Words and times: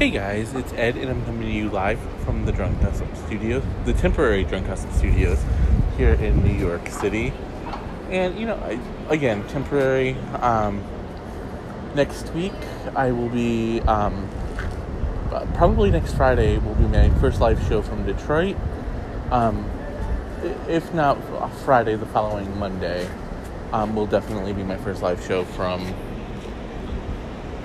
Hey 0.00 0.08
guys, 0.08 0.54
it's 0.54 0.72
Ed, 0.72 0.96
and 0.96 1.10
I'm 1.10 1.22
coming 1.26 1.42
to 1.42 1.52
you 1.52 1.68
live 1.68 2.00
from 2.24 2.46
the 2.46 2.52
Drunk 2.52 2.80
Gossip 2.80 3.14
Studios, 3.26 3.62
the 3.84 3.92
temporary 3.92 4.44
Drunk 4.44 4.66
Gossip 4.66 4.90
Studios 4.92 5.38
here 5.98 6.14
in 6.14 6.42
New 6.42 6.54
York 6.54 6.88
City. 6.88 7.34
And 8.08 8.38
you 8.38 8.46
know, 8.46 8.54
I, 8.54 8.80
again, 9.12 9.46
temporary. 9.48 10.14
Um, 10.40 10.82
next 11.94 12.32
week, 12.32 12.54
I 12.96 13.12
will 13.12 13.28
be 13.28 13.82
um, 13.82 14.26
probably 15.52 15.90
next 15.90 16.14
Friday 16.14 16.56
will 16.56 16.76
be 16.76 16.86
my 16.86 17.10
first 17.20 17.42
live 17.42 17.62
show 17.68 17.82
from 17.82 18.06
Detroit. 18.06 18.56
Um, 19.30 19.70
if 20.66 20.94
not 20.94 21.18
Friday, 21.66 21.96
the 21.96 22.06
following 22.06 22.58
Monday 22.58 23.06
um, 23.74 23.94
will 23.94 24.06
definitely 24.06 24.54
be 24.54 24.62
my 24.62 24.78
first 24.78 25.02
live 25.02 25.22
show 25.26 25.44
from 25.44 25.94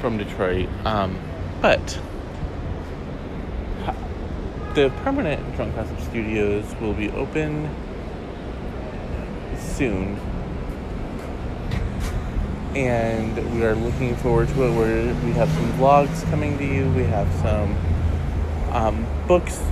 from 0.02 0.18
Detroit. 0.18 0.68
Um, 0.84 1.18
but 1.62 1.98
the 4.76 4.90
permanent 5.04 5.56
Drunk 5.56 5.74
Gossip 5.74 5.98
Studios 6.02 6.66
will 6.82 6.94
be 6.94 7.10
open 7.12 7.74
soon. 9.58 10.20
And 12.76 13.56
we 13.56 13.64
are 13.64 13.74
looking 13.74 14.18
forward 14.18 14.50
to 14.50 14.64
it. 14.66 14.78
We're, 14.78 15.14
we 15.24 15.32
have 15.32 15.50
some 15.50 15.72
vlogs 15.74 16.30
coming 16.30 16.58
to 16.58 16.66
you. 16.66 16.92
We 16.92 17.04
have 17.04 17.32
some 17.36 17.78
um, 18.74 19.06
books, 19.30 19.64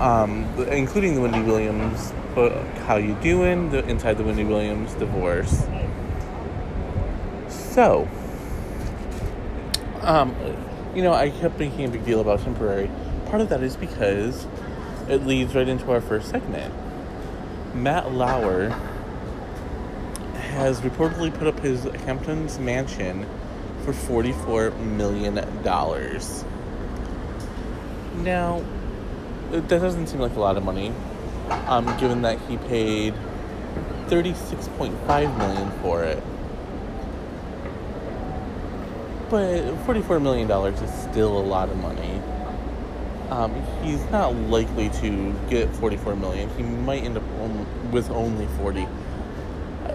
um, 0.00 0.44
including 0.70 1.14
the 1.14 1.20
Wendy 1.20 1.42
Williams 1.42 2.14
book, 2.34 2.54
How 2.86 2.96
You 2.96 3.14
Doing, 3.16 3.68
the 3.68 3.86
Inside 3.86 4.14
the 4.14 4.24
Wendy 4.24 4.44
Williams 4.44 4.94
Divorce. 4.94 5.66
So, 7.50 8.08
um, 10.00 10.34
you 10.94 11.02
know, 11.02 11.12
I 11.12 11.28
kept 11.28 11.58
making 11.58 11.84
a 11.84 11.88
big 11.88 12.06
deal 12.06 12.20
about 12.20 12.40
temporary. 12.40 12.90
Part 13.30 13.42
of 13.42 13.48
that 13.50 13.62
is 13.62 13.76
because 13.76 14.48
it 15.08 15.24
leads 15.24 15.54
right 15.54 15.68
into 15.68 15.92
our 15.92 16.00
first 16.00 16.30
segment. 16.30 16.74
Matt 17.76 18.10
Lauer 18.10 18.70
has 20.34 20.80
reportedly 20.80 21.32
put 21.32 21.46
up 21.46 21.60
his 21.60 21.84
Hamptons 22.04 22.58
mansion 22.58 23.24
for 23.84 23.92
$44 23.92 24.76
million. 24.80 25.36
Now, 28.24 28.64
that 29.52 29.68
doesn't 29.68 30.08
seem 30.08 30.18
like 30.18 30.34
a 30.34 30.40
lot 30.40 30.56
of 30.56 30.64
money, 30.64 30.92
um, 31.68 31.86
given 32.00 32.22
that 32.22 32.40
he 32.48 32.56
paid 32.56 33.14
36.5 34.08 35.38
million 35.38 35.70
for 35.82 36.02
it. 36.02 36.20
But 39.30 39.62
$44 39.86 40.20
million 40.20 40.50
is 40.50 41.02
still 41.04 41.38
a 41.38 41.44
lot 41.46 41.68
of 41.68 41.76
money. 41.76 42.09
Um, 43.30 43.54
he's 43.82 44.04
not 44.10 44.34
likely 44.34 44.88
to 44.90 45.32
get 45.48 45.72
44 45.76 46.16
million. 46.16 46.48
He 46.56 46.64
might 46.64 47.04
end 47.04 47.16
up 47.16 47.22
on, 47.40 47.92
with 47.92 48.10
only 48.10 48.46
40. 48.58 48.82
Uh, 48.82 49.94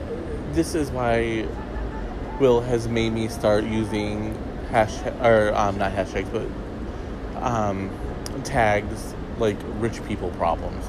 This 0.54 0.74
is 0.74 0.90
why 0.90 1.46
Will 2.40 2.62
has 2.62 2.88
made 2.88 3.12
me 3.12 3.28
start 3.28 3.66
using 3.66 4.38
hashtag 4.72 5.22
or 5.24 5.54
um, 5.54 5.78
not 5.78 5.92
hashtags, 5.92 6.32
but 6.32 6.48
um, 7.44 7.90
tags 8.44 9.14
like 9.38 9.58
rich 9.80 10.04
people 10.06 10.30
problems. 10.32 10.86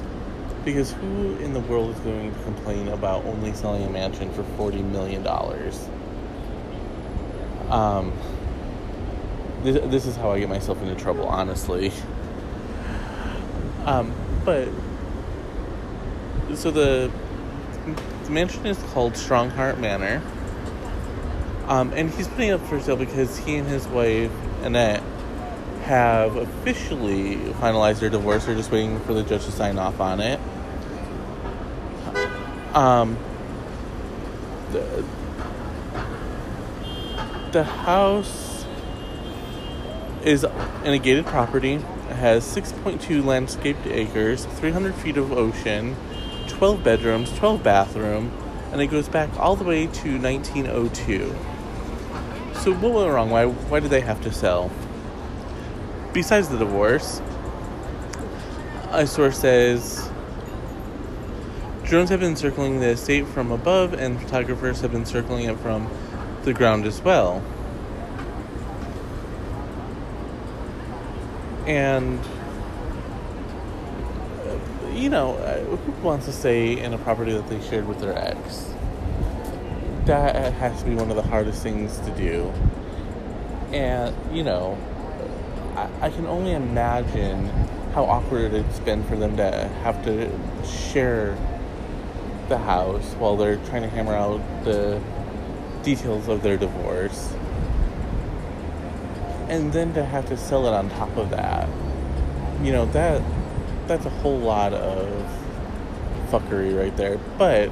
Because 0.63 0.93
who 0.93 1.35
in 1.37 1.53
the 1.53 1.61
world 1.61 1.95
is 1.95 1.99
going 1.99 2.33
to 2.33 2.43
complain 2.43 2.87
about 2.89 3.25
only 3.25 3.53
selling 3.53 3.83
a 3.83 3.89
mansion 3.89 4.31
for 4.33 4.43
40 4.43 4.83
million 4.83 5.23
dollars? 5.23 5.87
Um, 7.69 8.13
this, 9.63 9.79
this 9.91 10.05
is 10.05 10.15
how 10.15 10.31
I 10.31 10.39
get 10.39 10.49
myself 10.49 10.81
into 10.81 10.95
trouble, 10.95 11.25
honestly. 11.25 11.91
Um, 13.87 14.13
but 14.43 14.67
so 16.55 16.71
the, 16.71 17.09
the 18.25 18.29
mansion 18.29 18.65
is 18.65 18.77
called 18.93 19.13
Strongheart 19.13 19.79
Manor. 19.79 20.21
Um, 21.67 21.93
and 21.93 22.09
he's 22.11 22.27
putting 22.27 22.49
it 22.49 22.53
up 22.53 22.65
for 22.67 22.79
sale 22.79 22.97
because 22.97 23.37
he 23.37 23.55
and 23.55 23.67
his 23.67 23.87
wife 23.87 24.31
Annette 24.61 25.03
have 25.83 26.35
officially 26.35 27.35
finalized 27.35 27.99
their 27.99 28.09
divorce. 28.09 28.45
They're 28.45 28.55
just 28.55 28.71
waiting 28.71 28.99
for 29.01 29.13
the 29.13 29.23
judge 29.23 29.45
to 29.45 29.51
sign 29.51 29.77
off 29.77 30.01
on 30.01 30.19
it. 30.19 30.39
Um, 32.73 33.17
the, 34.71 35.05
the 37.51 37.63
house 37.63 38.56
is 40.27 40.43
in 40.83 40.93
a 40.93 40.99
gated 40.99 41.25
property. 41.25 41.75
It 41.75 42.15
has 42.17 42.43
6.2 42.53 43.23
landscaped 43.23 43.87
acres, 43.87 44.43
300 44.45 44.93
feet 44.95 45.15
of 45.15 45.31
ocean, 45.31 45.95
12 46.49 46.83
bedrooms, 46.83 47.31
12 47.37 47.63
bathroom, 47.63 48.33
and 48.73 48.81
it 48.81 48.87
goes 48.87 49.07
back 49.07 49.29
all 49.39 49.55
the 49.55 49.63
way 49.63 49.87
to 49.87 50.19
1902. 50.19 51.33
So 52.59 52.73
what 52.73 52.91
went 52.91 53.13
wrong? 53.13 53.29
Why 53.29 53.45
why 53.45 53.79
did 53.79 53.89
they 53.89 54.01
have 54.01 54.21
to 54.23 54.31
sell? 54.33 54.69
Besides 56.11 56.49
the 56.49 56.57
divorce, 56.57 57.21
a 58.91 59.07
source 59.07 59.39
says 59.39 60.09
drones 61.83 62.09
have 62.09 62.19
been 62.19 62.35
circling 62.35 62.81
the 62.81 62.89
estate 62.89 63.27
from 63.27 63.51
above, 63.53 63.93
and 63.93 64.21
photographers 64.21 64.81
have 64.81 64.91
been 64.91 65.05
circling 65.05 65.45
it 65.45 65.57
from 65.59 65.89
the 66.43 66.53
ground 66.53 66.85
as 66.85 67.01
well. 67.01 67.41
And 71.67 72.19
you 74.95 75.09
know, 75.09 75.33
who 75.33 75.91
wants 76.01 76.25
to 76.25 76.31
stay 76.31 76.79
in 76.79 76.93
a 76.93 76.97
property 76.97 77.33
that 77.33 77.47
they 77.49 77.61
shared 77.69 77.87
with 77.87 77.99
their 77.99 78.17
ex? 78.17 78.73
That 80.05 80.53
has 80.53 80.81
to 80.81 80.89
be 80.89 80.95
one 80.95 81.09
of 81.09 81.17
the 81.17 81.23
hardest 81.23 81.61
things 81.61 81.99
to 81.99 82.11
do. 82.11 82.51
And 83.71 84.15
you 84.35 84.43
know, 84.43 84.77
I, 85.75 86.07
I 86.07 86.09
can 86.09 86.25
only 86.25 86.53
imagine 86.53 87.47
how 87.93 88.05
awkward 88.05 88.53
it's 88.53 88.79
been 88.79 89.03
for 89.03 89.17
them 89.17 89.35
to 89.37 89.67
have 89.83 90.03
to 90.05 90.31
share 90.65 91.37
the 92.47 92.57
house 92.57 93.13
while 93.15 93.35
they're 93.35 93.57
trying 93.65 93.81
to 93.81 93.89
hammer 93.89 94.13
out 94.13 94.39
the 94.63 95.01
details 95.83 96.27
of 96.27 96.43
their 96.43 96.57
divorce. 96.57 97.33
And 99.47 99.71
then 99.71 99.93
to 99.93 100.03
have 100.03 100.27
to 100.27 100.37
sell 100.37 100.67
it 100.67 100.73
on 100.73 100.89
top 100.89 101.15
of 101.17 101.29
that. 101.29 101.69
You 102.61 102.71
know, 102.71 102.85
that 102.87 103.21
that's 103.87 104.05
a 104.05 104.09
whole 104.09 104.37
lot 104.37 104.73
of 104.73 105.07
fuckery 106.29 106.77
right 106.77 106.95
there. 106.97 107.17
But 107.37 107.69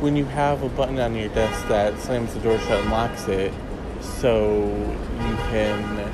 when 0.00 0.16
you 0.16 0.24
have 0.24 0.62
a 0.62 0.68
button 0.68 0.98
on 0.98 1.14
your 1.14 1.28
desk 1.28 1.68
that 1.68 1.98
slams 2.00 2.34
the 2.34 2.40
door 2.40 2.58
shut 2.60 2.80
and 2.80 2.90
locks 2.90 3.28
it, 3.28 3.52
so 4.00 4.64
you 4.66 5.36
can 5.48 6.12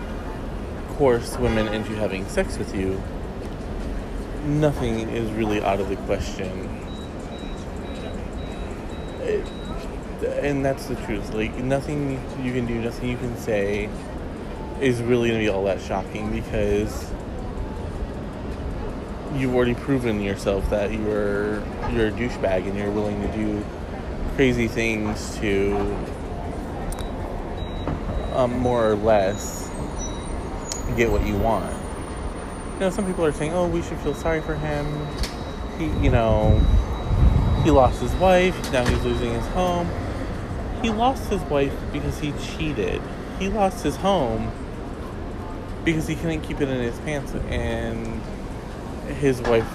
coerce 0.97 1.37
women 1.39 1.69
into 1.69 1.95
having 1.97 2.27
sex 2.29 2.59
with 2.59 2.75
you, 2.75 3.03
nothing 4.45 5.09
is 5.11 5.31
really 5.33 5.63
out 5.63 5.81
of 5.81 5.89
the 5.89 5.97
question. 5.97 6.69
And 10.43 10.65
that's 10.65 10.87
the 10.87 10.97
truth. 10.97 11.33
Like, 11.33 11.57
nothing 11.57 12.13
you 12.43 12.53
can 12.53 12.67
do, 12.67 12.75
nothing 12.75 13.09
you 13.09 13.17
can 13.17 13.37
say 13.37 13.89
is 14.81 15.01
really 15.01 15.31
to 15.31 15.39
be 15.39 15.49
all 15.49 15.65
that 15.65 15.81
shocking 15.81 16.33
because 16.33 17.11
you've 19.35 19.55
already 19.55 19.75
proven 19.75 20.21
yourself 20.21 20.69
that 20.71 20.93
you're 20.93 21.63
you're 21.93 22.09
a 22.09 22.13
douchebag 22.13 22.67
and 22.67 22.77
you're 22.77 22.91
willing 22.91 23.21
to 23.23 23.33
do 23.33 23.65
crazy 24.35 24.69
things 24.69 25.37
to 25.39 25.75
um, 28.35 28.59
more 28.59 28.91
or 28.91 28.97
less 28.97 29.69
get 30.97 31.11
what 31.11 31.25
you 31.27 31.37
want. 31.37 31.73
You 32.75 32.81
know, 32.81 32.91
some 32.91 33.07
people 33.07 33.25
are 33.25 33.33
saying, 33.33 33.53
"Oh, 33.53 33.69
we 33.69 33.83
should 33.83 33.99
feel 33.99 34.15
sorry 34.15 34.41
for 34.41 34.57
him." 34.57 34.87
He, 35.79 35.85
you 36.05 36.11
know, 36.11 36.59
he 37.63 37.71
lost 37.71 38.01
his 38.01 38.13
wife. 38.15 38.73
Now 38.73 38.85
he's 38.85 39.05
losing 39.05 39.33
his 39.33 39.47
home. 39.49 39.89
He 40.83 40.91
lost 40.91 41.31
his 41.31 41.41
wife 41.43 41.75
because 41.93 42.19
he 42.19 42.33
cheated. 42.33 43.01
He 43.39 43.49
lost 43.49 43.85
his 43.85 43.97
home 43.97 44.51
because 45.85 46.09
he 46.09 46.17
couldn't 46.17 46.43
keep 46.43 46.61
it 46.61 46.69
in 46.69 46.81
his 46.81 46.99
pants, 47.01 47.33
and 47.49 48.21
his 49.21 49.41
wife 49.43 49.67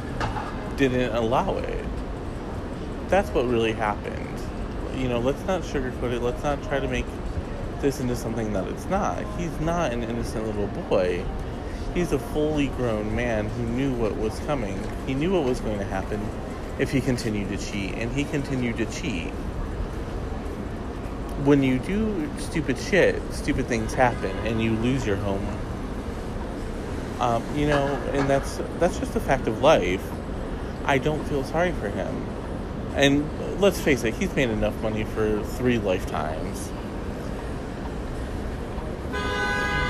didn't 0.76 1.16
allow 1.16 1.58
it. 1.58 1.86
That's 3.08 3.30
what 3.30 3.48
really 3.48 3.72
happened. 3.72 4.40
You 4.96 5.08
know, 5.08 5.20
let's 5.20 5.44
not 5.46 5.62
sugarcoat 5.62 6.14
it. 6.14 6.22
Let's 6.22 6.44
not 6.44 6.62
try 6.64 6.80
to 6.80 6.88
make 6.88 7.06
this 7.80 8.00
into 8.00 8.16
something 8.16 8.54
that 8.54 8.68
it's 8.68 8.86
not. 8.86 9.24
He's 9.38 9.60
not 9.60 9.94
an 9.94 10.04
innocent 10.04 10.46
little 10.46 10.68
boy. 10.68 11.24
He's 11.94 12.12
a 12.12 12.20
fully 12.20 12.68
grown 12.68 13.16
man 13.16 13.48
who 13.50 13.64
knew 13.64 13.94
what 13.94 14.18
was 14.18 14.38
coming. 14.42 14.78
He 15.06 15.14
knew 15.14 15.32
what 15.34 15.44
was 15.44 15.60
going 15.62 15.80
to 15.80 15.86
happen 15.86 16.22
if 16.80 16.92
he 16.92 17.00
continued 17.02 17.50
to 17.50 17.58
cheat, 17.58 17.94
and 17.96 18.12
he 18.12 18.24
continued 18.26 18.78
to 18.78 18.86
cheat. 18.88 19.32
When 21.48 21.64
you 21.64 21.80
do 21.80 22.30
stupid 22.40 22.78
shit, 22.78 23.22
stupid 23.32 23.68
things 23.68 23.94
happen, 23.94 24.36
and 24.46 24.62
you 24.62 24.72
lose 24.72 25.08
your 25.08 25.16
home. 25.16 25.48
Um, 27.22 27.42
you 27.56 27.68
know, 27.68 27.86
and 28.12 28.30
that's 28.30 28.60
that's 28.80 29.00
just 29.00 29.16
a 29.16 29.22
fact 29.22 29.48
of 29.48 29.62
life. 29.62 30.06
I 30.84 30.98
don't 30.98 31.24
feel 31.24 31.46
sorry 31.46 31.72
for 31.72 31.88
him. 31.88 32.28
And 32.96 33.62
let's 33.62 33.80
face 33.80 34.04
it, 34.04 34.14
he's 34.16 34.36
made 34.36 34.50
enough 34.50 34.76
money 34.82 35.06
for 35.06 35.42
three 35.42 35.78
lifetimes. 35.78 36.70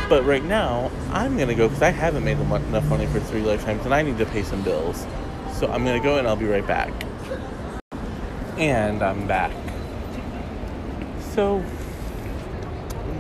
But 0.10 0.26
right 0.26 0.44
now, 0.44 0.92
I'm 1.12 1.40
gonna 1.40 1.56
go 1.56 1.68
because 1.68 1.82
I 1.82 1.90
haven't 1.90 2.24
made 2.24 2.38
enough 2.38 2.86
money 2.86 3.08
for 3.08 3.20
three 3.20 3.42
lifetimes, 3.42 3.84
and 3.84 3.96
I 3.96 4.04
need 4.04 4.20
to 4.20 4.28
pay 4.28 4.44
some 4.44 4.62
bills. 4.62 5.08
So 5.54 5.66
I'm 5.68 5.84
gonna 5.84 6.00
go, 6.00 6.20
and 6.20 6.28
I'll 6.28 6.36
be 6.36 6.46
right 6.46 6.66
back. 6.68 6.94
And 8.58 9.02
I'm 9.02 9.28
back. 9.28 9.67
So 11.38 11.64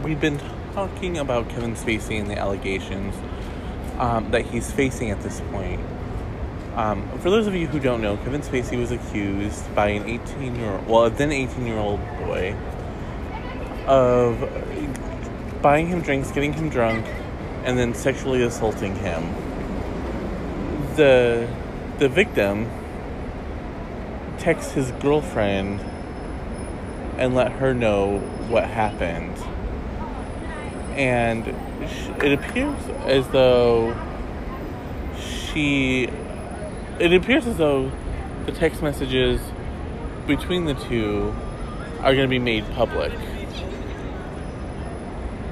we've 0.04 0.20
been 0.20 0.42
talking 0.74 1.20
about 1.20 1.50
Kevin 1.50 1.76
Spacey 1.76 2.20
and 2.20 2.28
the 2.28 2.36
allegations 2.36 3.14
um, 4.00 4.32
that 4.32 4.44
he's 4.44 4.72
facing 4.72 5.12
at 5.12 5.22
this 5.22 5.40
point. 5.52 5.80
Um, 6.74 7.08
for 7.20 7.30
those 7.30 7.46
of 7.46 7.54
you 7.54 7.68
who 7.68 7.80
don't 7.80 8.02
know, 8.02 8.18
Kevin 8.18 8.42
Spacey 8.42 8.76
was 8.76 8.90
accused 8.90 9.64
by 9.76 9.90
an 9.90 10.10
18 10.10 10.56
year 10.56 10.72
old, 10.72 10.88
well, 10.88 11.06
a 11.06 11.10
then 11.12 11.32
18 11.32 11.68
year 11.68 11.78
old 11.78 12.00
boy, 12.18 12.56
of 13.86 14.40
buying 15.62 15.86
him 15.86 16.02
drinks, 16.02 16.32
getting 16.32 16.54
him 16.54 16.70
drunk, 16.70 17.06
and 17.66 17.78
then 17.78 17.94
sexually 17.94 18.42
assaulting 18.42 18.96
him. 18.96 19.32
The 20.96 21.48
the 22.00 22.10
victim 22.10 22.68
texts 24.40 24.72
his 24.72 24.90
girlfriend 24.94 25.82
and 27.18 27.34
let 27.36 27.52
her 27.54 27.74
know 27.74 28.20
what 28.50 28.66
happened. 28.66 29.36
And 30.98 31.48
it 32.24 32.34
appears 32.34 32.82
as 33.06 33.28
though 33.30 33.96
she 35.18 36.10
it 37.00 37.14
appears 37.14 37.46
as 37.46 37.58
though 37.58 37.92
the 38.46 38.52
text 38.52 38.82
messages 38.82 39.40
between 40.26 40.66
the 40.66 40.74
two 40.74 41.36
are 42.00 42.14
going 42.14 42.24
to 42.24 42.28
be 42.28 42.40
made 42.40 42.66
public 42.72 43.14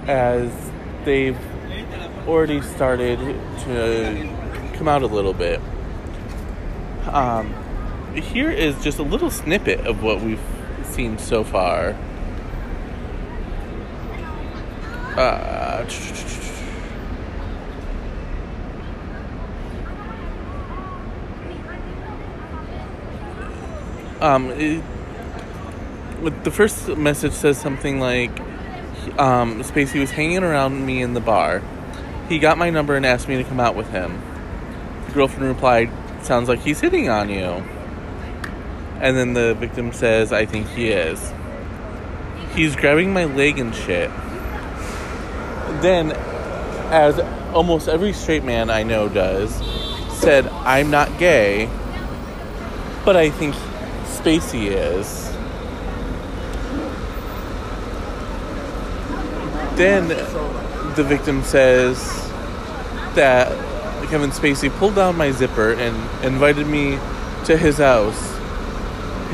as 0.08 0.52
they've 1.04 1.38
already 2.28 2.62
started 2.62 3.20
to 3.20 4.72
come 4.74 4.88
out 4.88 5.02
a 5.02 5.08
little 5.08 5.34
bit. 5.34 5.60
Um, 7.08 7.54
here 8.14 8.50
is 8.50 8.82
just 8.84 9.00
a 9.00 9.04
little 9.04 9.30
snippet 9.30 9.82
of 9.82 10.04
what 10.04 10.22
we've 10.22 10.40
seen 10.96 11.18
so 11.18 11.44
far. 11.44 11.94
Uh, 15.18 15.86
um, 24.22 24.52
it, 24.52 24.84
the 26.44 26.52
first 26.52 26.88
message 26.96 27.34
says 27.34 27.60
something 27.60 28.00
like, 28.00 28.40
um, 29.20 29.62
Spacey 29.64 30.00
was 30.00 30.12
hanging 30.12 30.44
around 30.44 30.86
me 30.86 31.02
in 31.02 31.14
the 31.14 31.20
bar. 31.20 31.62
He 32.30 32.40
got 32.40 32.58
my 32.58 32.70
number 32.70 32.96
and 32.96 33.06
asked 33.06 33.28
me 33.28 33.36
to 33.38 33.44
come 33.44 33.60
out 33.60 33.76
with 33.76 33.90
him. 33.90 34.22
The 35.08 35.12
girlfriend 35.12 35.48
replied, 35.48 35.92
Sounds 36.24 36.50
like 36.50 36.62
he's 36.62 36.80
hitting 36.80 37.10
on 37.10 37.30
you. 37.30 37.64
And 39.02 39.18
then 39.18 39.34
the 39.34 39.56
victim 39.56 39.92
says, 39.92 40.32
I 40.32 40.46
think 40.46 40.68
he 40.70 40.90
is. 40.90 41.34
He's 42.54 42.76
grabbing 42.76 43.14
my 43.14 43.26
leg 43.26 43.60
and 43.60 43.76
shit. 43.76 44.10
Then, 45.82 46.12
as 46.92 47.20
almost 47.54 47.88
every 47.88 48.14
straight 48.14 48.44
man 48.44 48.70
I 48.70 48.84
know 48.84 49.10
does, 49.10 49.54
said, 50.18 50.48
I'm 50.48 50.90
not 50.90 51.20
gay, 51.20 51.70
but 53.04 53.16
I 53.16 53.30
think 53.30 53.56
Spacey 54.06 54.68
is. 54.68 55.26
Then 59.76 60.08
the 60.96 61.04
victim 61.04 61.44
says 61.44 62.00
that 63.16 63.50
Kevin 64.08 64.30
Spacey 64.30 64.70
pulled 64.78 64.96
down 64.96 65.18
my 65.18 65.32
zipper 65.32 65.74
and 65.74 65.96
invited 66.24 66.68
me 66.68 66.98
to 67.46 67.58
his 67.58 67.78
house. 67.78 68.35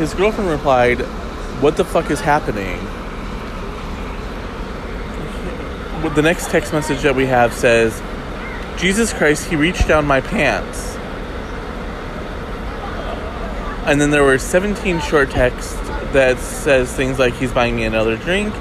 His 0.01 0.15
girlfriend 0.15 0.49
replied, 0.49 1.01
What 1.61 1.77
the 1.77 1.85
fuck 1.85 2.09
is 2.09 2.19
happening? 2.21 2.79
The 6.15 6.23
next 6.23 6.49
text 6.49 6.73
message 6.73 7.03
that 7.03 7.13
we 7.13 7.27
have 7.27 7.53
says, 7.53 8.01
Jesus 8.81 9.13
Christ, 9.13 9.47
he 9.47 9.55
reached 9.55 9.87
down 9.87 10.07
my 10.07 10.19
pants. 10.19 10.95
And 13.85 14.01
then 14.01 14.09
there 14.09 14.23
were 14.23 14.39
17 14.39 15.01
short 15.01 15.29
texts 15.29 15.75
that 16.13 16.39
says 16.39 16.91
things 16.91 17.19
like 17.19 17.35
he's 17.35 17.51
buying 17.51 17.75
me 17.75 17.83
another 17.83 18.17
drink, 18.17 18.55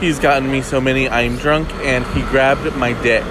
he's 0.00 0.18
gotten 0.18 0.50
me 0.50 0.62
so 0.62 0.80
many 0.80 1.08
I'm 1.08 1.36
drunk, 1.36 1.72
and 1.74 2.04
he 2.06 2.22
grabbed 2.22 2.74
my 2.74 2.92
dick. 3.04 3.22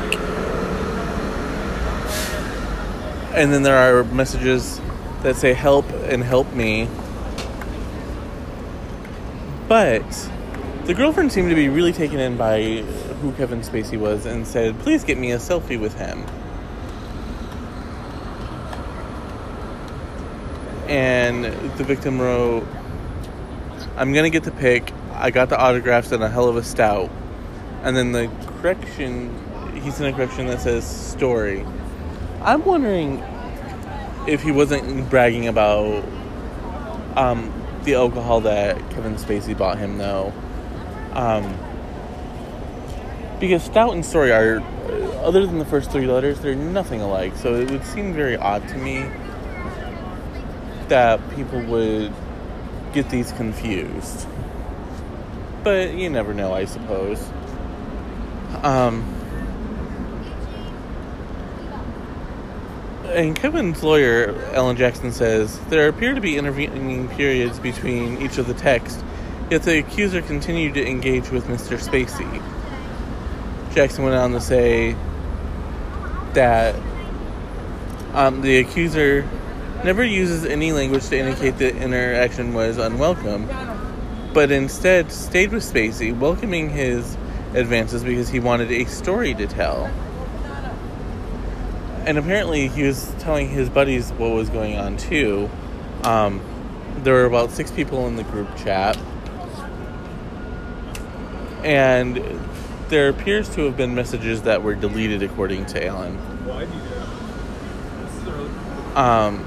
And 3.36 3.52
then 3.52 3.64
there 3.64 3.76
are 3.76 4.06
messages 4.06 4.80
that 5.24 5.36
say 5.36 5.54
help 5.54 5.90
and 5.90 6.24
help 6.24 6.52
me. 6.54 6.88
But 9.68 10.30
the 10.86 10.94
girlfriend 10.94 11.32
seemed 11.32 11.50
to 11.50 11.56
be 11.56 11.70
really 11.70 11.94
taken 11.94 12.20
in 12.20 12.38
by 12.38 12.84
who 13.22 13.32
Kevin 13.34 13.62
Spacey 13.62 14.00
was 14.00 14.26
and 14.26 14.46
said, 14.46 14.78
please 14.80 15.04
get 15.04 15.18
me 15.18 15.32
a 15.32 15.38
selfie 15.38 15.80
with 15.80 15.98
him. 15.98 16.26
And 20.90 21.46
the 21.78 21.84
victim 21.84 22.20
wrote, 22.20 22.68
I'm 23.96 24.12
gonna 24.14 24.30
get 24.30 24.44
the 24.44 24.52
pic. 24.52 24.92
I 25.14 25.32
got 25.32 25.50
the 25.50 25.58
autographs 25.58 26.12
and 26.12 26.24
a 26.24 26.30
hell 26.30 26.50
of 26.50 26.58
a 26.58 26.64
stout. 26.64 27.10
And 27.84 27.96
then 27.96 28.12
the 28.12 28.28
correction, 28.58 29.34
he's 29.82 30.00
in 30.00 30.08
a 30.08 30.14
correction 30.14 30.48
that 30.48 30.62
says 30.62 30.86
story. 30.86 31.66
I'm 32.42 32.66
wondering 32.66 33.24
if 34.28 34.42
he 34.42 34.52
wasn't 34.52 35.10
bragging 35.10 35.48
about 35.48 36.04
um, 37.16 37.52
the 37.84 37.96
alcohol 37.96 38.42
that 38.42 38.78
Kevin 38.92 39.16
Spacey 39.16 39.58
bought 39.58 39.78
him, 39.78 39.98
though. 39.98 40.34
Um, 41.14 41.58
because 43.40 43.64
Stout 43.64 43.94
and 43.94 44.06
Story 44.06 44.32
are, 44.32 44.62
other 45.24 45.46
than 45.46 45.58
the 45.58 45.66
first 45.66 45.92
three 45.92 46.06
letters, 46.06 46.40
they're 46.40 46.56
nothing 46.56 47.02
alike. 47.02 47.36
So 47.36 47.56
it 47.56 47.72
would 47.72 47.84
seem 47.84 48.14
very 48.14 48.38
odd 48.38 48.68
to 48.70 48.78
me 48.78 49.10
that 50.88 51.20
people 51.36 51.62
would 51.64 52.14
get 52.94 53.10
these 53.10 53.32
confused. 53.34 54.28
But 55.64 55.94
you 55.94 56.10
never 56.10 56.34
know, 56.34 56.54
I 56.54 56.66
suppose. 56.66 57.24
Um, 58.64 59.21
and 63.12 63.36
Kevin's 63.36 63.84
lawyer, 63.84 64.36
Alan 64.54 64.78
Jackson, 64.78 65.12
says 65.12 65.60
there 65.70 65.88
appear 65.88 66.14
to 66.14 66.22
be 66.22 66.38
intervening 66.38 67.08
periods 67.10 67.60
between 67.60 68.22
each 68.22 68.38
of 68.38 68.48
the 68.48 68.54
texts, 68.54 69.04
yet 69.50 69.64
the 69.64 69.80
accuser 69.80 70.22
continued 70.22 70.74
to 70.76 70.88
engage 70.88 71.30
with 71.30 71.46
Mr. 71.46 71.78
Spacey. 71.78 72.42
Jackson 73.74 74.04
went 74.04 74.16
on 74.16 74.32
to 74.32 74.42
say 74.42 74.96
that 76.34 76.76
um, 78.14 78.42
the 78.42 78.58
accuser 78.58 79.28
never 79.84 80.04
uses 80.04 80.46
any 80.46 80.72
language 80.72 81.08
to 81.10 81.18
indicate 81.18 81.58
the 81.58 81.76
interaction 81.76 82.54
was 82.54 82.78
unwelcome, 82.78 83.48
but 84.34 84.52
instead 84.52 85.12
stayed 85.12 85.52
with 85.52 85.64
Spacey, 85.64 86.18
welcoming 86.18 86.70
his 86.70 87.18
advances 87.54 88.04
because 88.04 88.30
he 88.30 88.40
wanted 88.40 88.72
a 88.72 88.86
story 88.86 89.34
to 89.34 89.48
tell 89.48 89.92
and 92.06 92.18
apparently 92.18 92.68
he 92.68 92.84
was 92.84 93.14
telling 93.20 93.50
his 93.50 93.70
buddies 93.70 94.12
what 94.12 94.32
was 94.32 94.50
going 94.50 94.78
on 94.78 94.98
too. 94.98 95.50
Um, 96.04 96.42
there 96.98 97.14
were 97.14 97.26
about 97.26 97.52
six 97.52 97.72
people 97.72 98.08
in 98.08 98.16
the 98.16 98.24
group 98.24 98.48
chat, 98.58 98.98
and 101.64 102.18
there 102.90 103.10
appears 103.10 103.50
to 103.56 103.62
have 103.66 103.78
been 103.78 103.96
messages 103.96 104.42
that 104.44 104.64
were 104.64 104.76
deleted, 104.76 105.24
according 105.24 105.66
to 105.68 105.86
Alan. 105.86 106.18
Why 106.46 106.66
do 106.66 106.72
Um, 109.00 109.46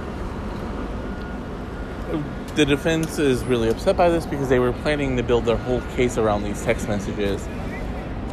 the 2.54 2.64
defense 2.64 3.18
is 3.18 3.44
really 3.44 3.68
upset 3.68 3.96
by 3.96 4.08
this 4.08 4.24
because 4.24 4.48
they 4.48 4.58
were 4.58 4.72
planning 4.72 5.16
to 5.16 5.22
build 5.22 5.44
their 5.44 5.56
whole 5.56 5.82
case 5.96 6.16
around 6.16 6.44
these 6.44 6.62
text 6.64 6.88
messages. 6.88 7.46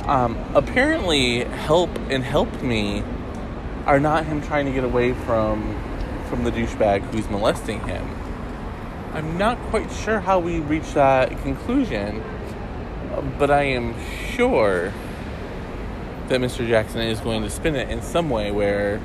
Um, 0.06 0.38
apparently, 0.56 1.44
help 1.44 1.90
and 2.10 2.24
help 2.24 2.62
me 2.62 3.04
are 3.86 4.00
not 4.00 4.26
him 4.26 4.42
trying 4.42 4.66
to 4.66 4.72
get 4.72 4.84
away 4.84 5.14
from 5.14 5.78
from 6.30 6.44
the 6.46 6.52
douchebag 6.52 7.02
who's 7.14 7.30
molesting 7.30 7.82
him. 7.82 8.08
I'm 9.14 9.38
not 9.38 9.58
quite 9.70 9.92
sure 9.92 10.22
how 10.22 10.40
we 10.40 10.62
reach 10.62 10.94
that 10.94 11.30
conclusion, 11.42 12.24
but 13.38 13.52
I 13.52 13.64
am 13.64 13.94
sure 14.34 14.94
that 16.30 16.40
Mr. 16.40 16.66
Jackson 16.66 17.02
is 17.02 17.20
going 17.20 17.44
to 17.44 17.50
spin 17.50 17.76
it 17.76 17.90
in 17.90 18.02
some 18.02 18.30
way 18.30 18.52
where 18.52 19.02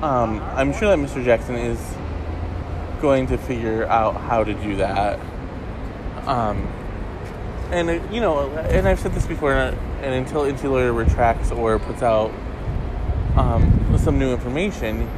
um, 0.00 0.40
I'm 0.54 0.72
sure 0.72 0.94
that 0.94 0.98
Mr. 0.98 1.24
Jackson 1.24 1.56
is 1.56 1.80
going 3.00 3.26
to 3.26 3.36
figure 3.38 3.84
out 3.86 4.16
how 4.16 4.44
to 4.44 4.54
do 4.54 4.76
that. 4.76 5.18
Um, 6.28 6.72
and 7.70 7.90
uh, 7.90 7.92
you 8.10 8.20
know, 8.20 8.48
and 8.50 8.88
I've 8.88 9.00
said 9.00 9.12
this 9.12 9.26
before, 9.26 9.52
and 9.52 10.14
until 10.14 10.44
NT 10.44 10.64
Lawyer 10.64 10.92
retracts 10.92 11.50
or 11.50 11.78
puts 11.78 12.02
out 12.02 12.32
um, 13.36 13.96
some 13.98 14.18
new 14.18 14.32
information, 14.32 15.08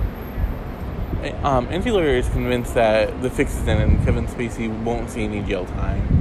um, 1.43 1.67
NT 1.67 1.87
Lawyer 1.87 2.17
is 2.17 2.29
convinced 2.31 2.75
that 2.75 3.23
the 3.23 3.31
fix 3.31 3.55
is 3.55 3.69
in 3.69 3.79
and 3.79 4.05
Kevin 4.05 4.27
Spacey 4.27 4.69
won't 4.83 5.11
see 5.11 5.25
any 5.25 5.43
jail 5.43 5.67
time. 5.67 6.21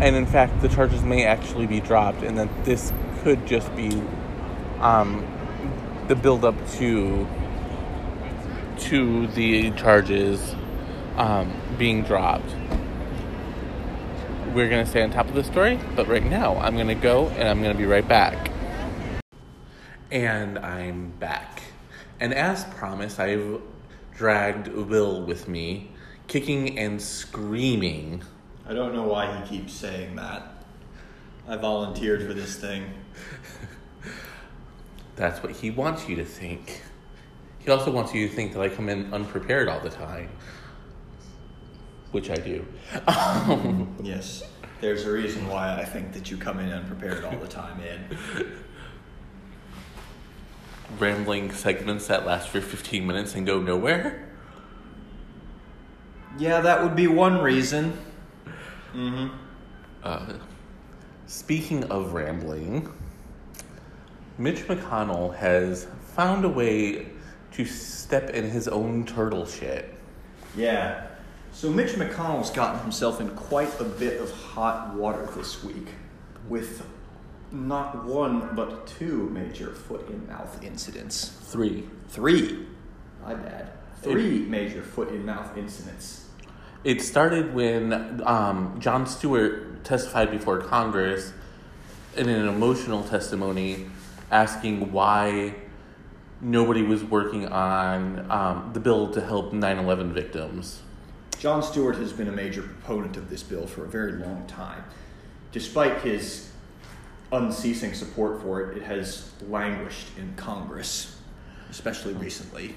And 0.00 0.14
in 0.14 0.26
fact, 0.26 0.60
the 0.60 0.68
charges 0.68 1.02
may 1.02 1.24
actually 1.24 1.66
be 1.66 1.80
dropped, 1.80 2.22
and 2.22 2.38
that 2.38 2.64
this 2.64 2.92
could 3.22 3.46
just 3.46 3.74
be 3.74 3.90
um, 4.80 5.26
the 6.08 6.14
buildup 6.14 6.54
to 6.72 7.26
to 8.78 9.26
the 9.28 9.70
charges 9.72 10.54
um, 11.16 11.52
being 11.78 12.02
dropped. 12.02 12.54
We're 14.56 14.70
going 14.70 14.86
to 14.86 14.90
stay 14.90 15.02
on 15.02 15.10
top 15.10 15.28
of 15.28 15.34
the 15.34 15.44
story, 15.44 15.78
but 15.94 16.08
right 16.08 16.24
now 16.24 16.56
I'm 16.56 16.76
going 16.76 16.88
to 16.88 16.94
go 16.94 17.28
and 17.28 17.46
I'm 17.46 17.60
going 17.60 17.74
to 17.74 17.78
be 17.78 17.84
right 17.84 18.08
back. 18.08 18.50
And 20.10 20.58
I'm 20.60 21.10
back. 21.10 21.60
And 22.20 22.32
as 22.32 22.64
promised, 22.64 23.20
I've 23.20 23.60
dragged 24.14 24.68
Will 24.68 25.20
with 25.24 25.46
me, 25.46 25.90
kicking 26.26 26.78
and 26.78 27.02
screaming. 27.02 28.22
I 28.66 28.72
don't 28.72 28.94
know 28.94 29.02
why 29.02 29.36
he 29.36 29.58
keeps 29.58 29.74
saying 29.74 30.16
that. 30.16 30.64
I 31.46 31.56
volunteered 31.56 32.26
for 32.26 32.32
this 32.32 32.56
thing. 32.56 32.94
That's 35.16 35.42
what 35.42 35.52
he 35.52 35.70
wants 35.70 36.08
you 36.08 36.16
to 36.16 36.24
think. 36.24 36.80
He 37.58 37.70
also 37.70 37.90
wants 37.90 38.14
you 38.14 38.26
to 38.26 38.34
think 38.34 38.54
that 38.54 38.62
I 38.62 38.70
come 38.70 38.88
in 38.88 39.12
unprepared 39.12 39.68
all 39.68 39.80
the 39.80 39.90
time, 39.90 40.30
which 42.12 42.30
I 42.30 42.36
do. 42.36 42.64
yes, 44.02 44.44
there's 44.80 45.04
a 45.04 45.12
reason 45.12 45.48
why 45.48 45.74
I 45.78 45.84
think 45.84 46.12
that 46.12 46.30
you 46.30 46.36
come 46.36 46.58
in 46.60 46.70
unprepared 46.70 47.24
all 47.24 47.36
the 47.38 47.48
time, 47.48 47.80
Ed. 47.80 48.16
Rambling 50.98 51.52
segments 51.52 52.06
that 52.06 52.24
last 52.24 52.48
for 52.48 52.60
15 52.60 53.06
minutes 53.06 53.34
and 53.34 53.46
go 53.46 53.60
nowhere? 53.60 54.28
Yeah, 56.38 56.60
that 56.60 56.82
would 56.82 56.94
be 56.94 57.06
one 57.06 57.38
reason. 57.38 57.96
Mm-hmm. 58.94 59.34
Uh, 60.02 60.34
speaking 61.26 61.84
of 61.84 62.12
rambling, 62.12 62.92
Mitch 64.38 64.66
McConnell 64.68 65.34
has 65.36 65.86
found 66.14 66.44
a 66.44 66.48
way 66.48 67.06
to 67.52 67.64
step 67.64 68.30
in 68.30 68.48
his 68.50 68.68
own 68.68 69.04
turtle 69.06 69.46
shit. 69.46 69.94
Yeah. 70.56 71.06
So 71.56 71.70
Mitch 71.70 71.92
McConnell's 71.92 72.50
gotten 72.50 72.80
himself 72.80 73.18
in 73.18 73.30
quite 73.30 73.80
a 73.80 73.84
bit 73.84 74.20
of 74.20 74.30
hot 74.30 74.92
water 74.92 75.26
this 75.34 75.64
week 75.64 75.86
with 76.50 76.86
not 77.50 78.04
one 78.04 78.54
but 78.54 78.86
two 78.86 79.30
major 79.30 79.72
foot 79.72 80.06
in 80.10 80.26
mouth 80.26 80.62
incidents. 80.62 81.28
Three. 81.44 81.88
Three. 82.10 82.66
My 83.24 83.32
bad. 83.32 83.70
Three 84.02 84.42
it, 84.42 84.48
major 84.48 84.82
foot 84.82 85.08
in 85.08 85.24
mouth 85.24 85.56
incidents. 85.56 86.26
It 86.84 87.00
started 87.00 87.54
when 87.54 88.20
um, 88.26 88.78
Jon 88.78 89.06
Stewart 89.06 89.82
testified 89.82 90.30
before 90.30 90.60
Congress 90.60 91.32
in 92.18 92.28
an 92.28 92.48
emotional 92.48 93.02
testimony 93.02 93.86
asking 94.30 94.92
why 94.92 95.54
nobody 96.42 96.82
was 96.82 97.02
working 97.02 97.48
on 97.48 98.30
um, 98.30 98.70
the 98.74 98.80
bill 98.80 99.10
to 99.12 99.22
help 99.22 99.54
9 99.54 99.78
11 99.78 100.12
victims. 100.12 100.82
Jon 101.38 101.62
Stewart 101.62 101.96
has 101.96 102.12
been 102.12 102.28
a 102.28 102.32
major 102.32 102.62
proponent 102.62 103.16
of 103.16 103.28
this 103.28 103.42
bill 103.42 103.66
for 103.66 103.84
a 103.84 103.88
very 103.88 104.12
long 104.12 104.46
time. 104.46 104.84
Despite 105.52 106.00
his 106.02 106.50
unceasing 107.32 107.94
support 107.94 108.42
for 108.42 108.62
it, 108.62 108.78
it 108.78 108.82
has 108.84 109.30
languished 109.48 110.06
in 110.16 110.34
Congress, 110.36 111.20
especially 111.70 112.14
recently. 112.14 112.74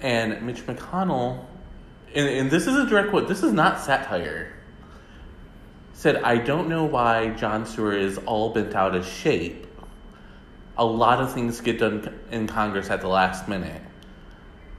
And 0.00 0.42
Mitch 0.42 0.66
McConnell, 0.66 1.44
and, 2.14 2.28
and 2.28 2.50
this 2.50 2.66
is 2.66 2.76
a 2.76 2.86
direct 2.86 3.10
quote, 3.10 3.28
this 3.28 3.42
is 3.42 3.52
not 3.52 3.80
satire, 3.80 4.52
said, 5.92 6.16
I 6.22 6.36
don't 6.36 6.68
know 6.68 6.84
why 6.84 7.30
Jon 7.30 7.66
Stewart 7.66 7.96
is 7.96 8.18
all 8.18 8.50
bent 8.50 8.74
out 8.74 8.94
of 8.94 9.06
shape 9.06 9.64
a 10.76 10.84
lot 10.84 11.20
of 11.20 11.32
things 11.32 11.60
get 11.60 11.78
done 11.78 12.12
in 12.30 12.46
Congress 12.46 12.90
at 12.90 13.00
the 13.00 13.08
last 13.08 13.48
minute. 13.48 13.80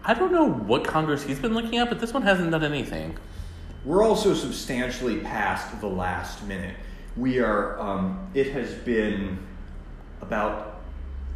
I 0.07 0.13
don't 0.13 0.31
know 0.31 0.47
what 0.47 0.83
Congress 0.83 1.24
he's 1.24 1.39
been 1.39 1.55
looking 1.55 1.79
at, 1.79 1.89
but 1.89 2.00
this 2.00 2.13
one 2.13 2.21
hasn't 2.21 2.51
done 2.51 2.63
anything. 2.63 3.17
We're 3.83 4.03
also 4.03 4.35
substantially 4.35 5.17
past 5.17 5.81
the 5.81 5.88
last 5.88 6.45
minute. 6.45 6.75
We 7.17 7.39
are, 7.39 7.79
um, 7.79 8.29
it 8.35 8.51
has 8.51 8.71
been 8.71 9.39
about 10.21 10.81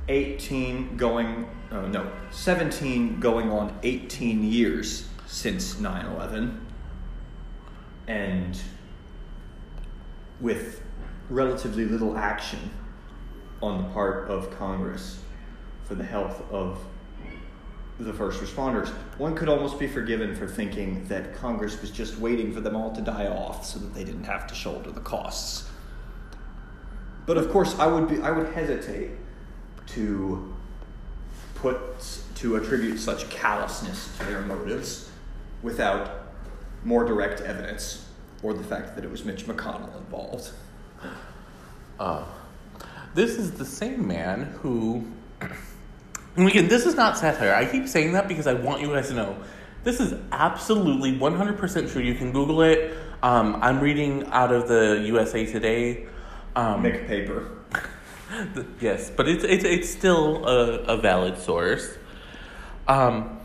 18 0.08 0.98
going, 0.98 1.50
uh, 1.72 1.88
no, 1.88 2.12
17 2.30 3.20
going 3.20 3.50
on 3.50 3.76
18 3.82 4.44
years 4.44 5.08
since 5.26 5.80
9 5.80 6.06
11. 6.06 6.66
And 8.08 8.60
with 10.40 10.84
relatively 11.32 11.86
little 11.86 12.16
action 12.16 12.70
on 13.64 13.84
the 13.84 13.90
part 13.90 14.30
of 14.30 14.56
Congress 14.58 15.20
for 15.86 15.96
the 15.96 16.04
health 16.04 16.44
of 16.52 16.80
the 18.00 18.14
first 18.14 18.42
responders. 18.42 18.88
One 19.18 19.36
could 19.36 19.50
almost 19.50 19.78
be 19.78 19.88
forgiven 19.88 20.34
for 20.34 20.48
thinking 20.48 21.06
that 21.08 21.36
Congress 21.36 21.80
was 21.82 21.92
just 21.92 22.18
waiting 22.18 22.54
for 22.54 22.62
them 22.62 22.76
all 22.76 22.94
to 22.96 23.02
die 23.02 23.28
off 23.28 23.66
so 23.66 23.78
that 23.80 23.94
they 23.94 24.06
didn't 24.06 24.24
have 24.24 24.48
to 24.48 24.56
shoulder 24.56 24.92
the 24.92 25.02
costs. 25.02 25.70
But 27.26 27.38
of 27.38 27.52
course, 27.52 27.78
I 27.78 27.88
would 27.88 28.08
be 28.08 28.22
I 28.22 28.32
would 28.32 28.54
hesitate 28.54 29.12
to 29.88 30.56
put 31.56 31.78
to 32.36 32.56
attribute 32.56 33.00
such 33.00 33.30
callousness 33.30 34.18
to 34.18 34.26
their 34.26 34.42
motives 34.42 35.12
without 35.62 36.32
more 36.86 37.04
direct 37.04 37.42
evidence 37.42 38.08
or 38.42 38.54
the 38.54 38.64
fact 38.64 38.96
that 38.96 39.04
it 39.04 39.12
was 39.12 39.26
Mitch 39.26 39.46
McConnell 39.46 39.96
involved. 39.98 40.52
Uh, 42.00 42.24
this 43.14 43.32
is 43.32 43.52
the 43.52 43.66
same 43.66 44.08
man 44.08 44.44
who. 44.62 45.06
And 46.36 46.48
again, 46.48 46.68
this 46.68 46.86
is 46.86 46.96
not 46.96 47.18
satire. 47.18 47.54
I 47.54 47.66
keep 47.66 47.88
saying 47.88 48.14
that 48.14 48.28
because 48.28 48.48
I 48.48 48.54
want 48.54 48.82
you 48.82 48.88
guys 48.94 49.10
to 49.10 49.14
know 49.16 49.36
this 49.84 50.00
is 50.00 50.14
absolutely 50.32 51.18
100% 51.18 51.92
true. 51.92 52.02
You 52.02 52.16
can 52.16 52.32
Google 52.32 52.62
it. 52.62 52.96
Um, 53.24 53.58
I'm 53.62 53.80
reading 53.80 54.26
out 54.28 54.52
of 54.52 54.68
the 54.68 55.04
USA 55.06 55.46
Today. 55.46 56.08
Um, 56.56 56.82
Make 56.82 57.08
paper. 57.08 57.52
yes, 58.82 59.10
but 59.10 59.28
it's, 59.28 59.44
it's, 59.44 59.64
it's 59.64 59.90
still 59.90 60.46
a, 60.46 60.80
a 60.84 60.98
valid 60.98 61.38
source. 61.38 61.98
Um, 62.88 63.40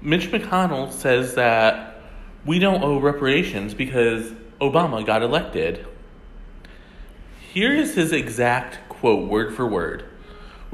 Mitch 0.00 0.30
McConnell 0.30 0.92
says 0.92 1.34
that 1.34 2.00
we 2.44 2.58
don't 2.58 2.82
owe 2.82 2.98
reparations 2.98 3.72
because 3.72 4.32
Obama 4.60 5.04
got 5.04 5.22
elected. 5.22 5.86
Here 7.52 7.72
is 7.72 7.94
his 7.94 8.12
exact 8.12 8.88
quote, 8.88 9.28
word 9.28 9.54
for 9.54 9.66
word. 9.66 10.04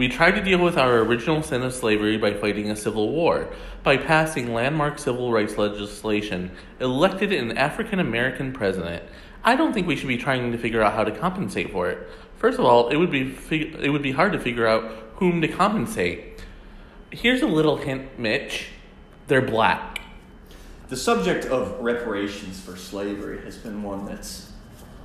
We 0.01 0.09
tried 0.09 0.31
to 0.31 0.41
deal 0.41 0.61
with 0.61 0.79
our 0.79 1.01
original 1.01 1.43
sin 1.43 1.61
of 1.61 1.75
slavery 1.75 2.17
by 2.17 2.33
fighting 2.33 2.71
a 2.71 2.75
civil 2.75 3.11
war, 3.13 3.51
by 3.83 3.99
passing 3.99 4.55
landmark 4.55 4.99
civil 4.99 5.31
rights 5.31 5.59
legislation, 5.59 6.53
elected 6.81 7.35
an 7.35 7.59
African 7.59 8.01
American 8.01 8.55
president. 8.55 9.03
I 9.45 9.57
don't 9.57 9.75
think 9.75 9.87
we 9.87 9.97
should 9.97 10.09
be 10.09 10.17
trying 10.17 10.53
to 10.53 10.57
figure 10.57 10.81
out 10.81 10.95
how 10.95 11.05
to 11.05 11.11
compensate 11.11 11.71
for 11.71 11.91
it. 11.91 12.09
First 12.39 12.59
of 12.59 12.65
all, 12.65 12.89
it 12.89 12.97
would 12.97 13.11
be 13.11 13.29
fig- 13.29 13.75
it 13.75 13.91
would 13.91 14.01
be 14.01 14.13
hard 14.13 14.33
to 14.33 14.39
figure 14.39 14.67
out 14.67 14.91
whom 15.17 15.43
to 15.43 15.49
compensate. 15.49 16.41
Here's 17.11 17.43
a 17.43 17.47
little 17.47 17.77
hint, 17.77 18.19
Mitch. 18.19 18.69
They're 19.27 19.43
black. 19.43 20.01
The 20.89 20.97
subject 20.97 21.45
of 21.45 21.79
reparations 21.79 22.59
for 22.59 22.75
slavery 22.75 23.45
has 23.45 23.59
been 23.59 23.83
one 23.83 24.07
that's 24.07 24.51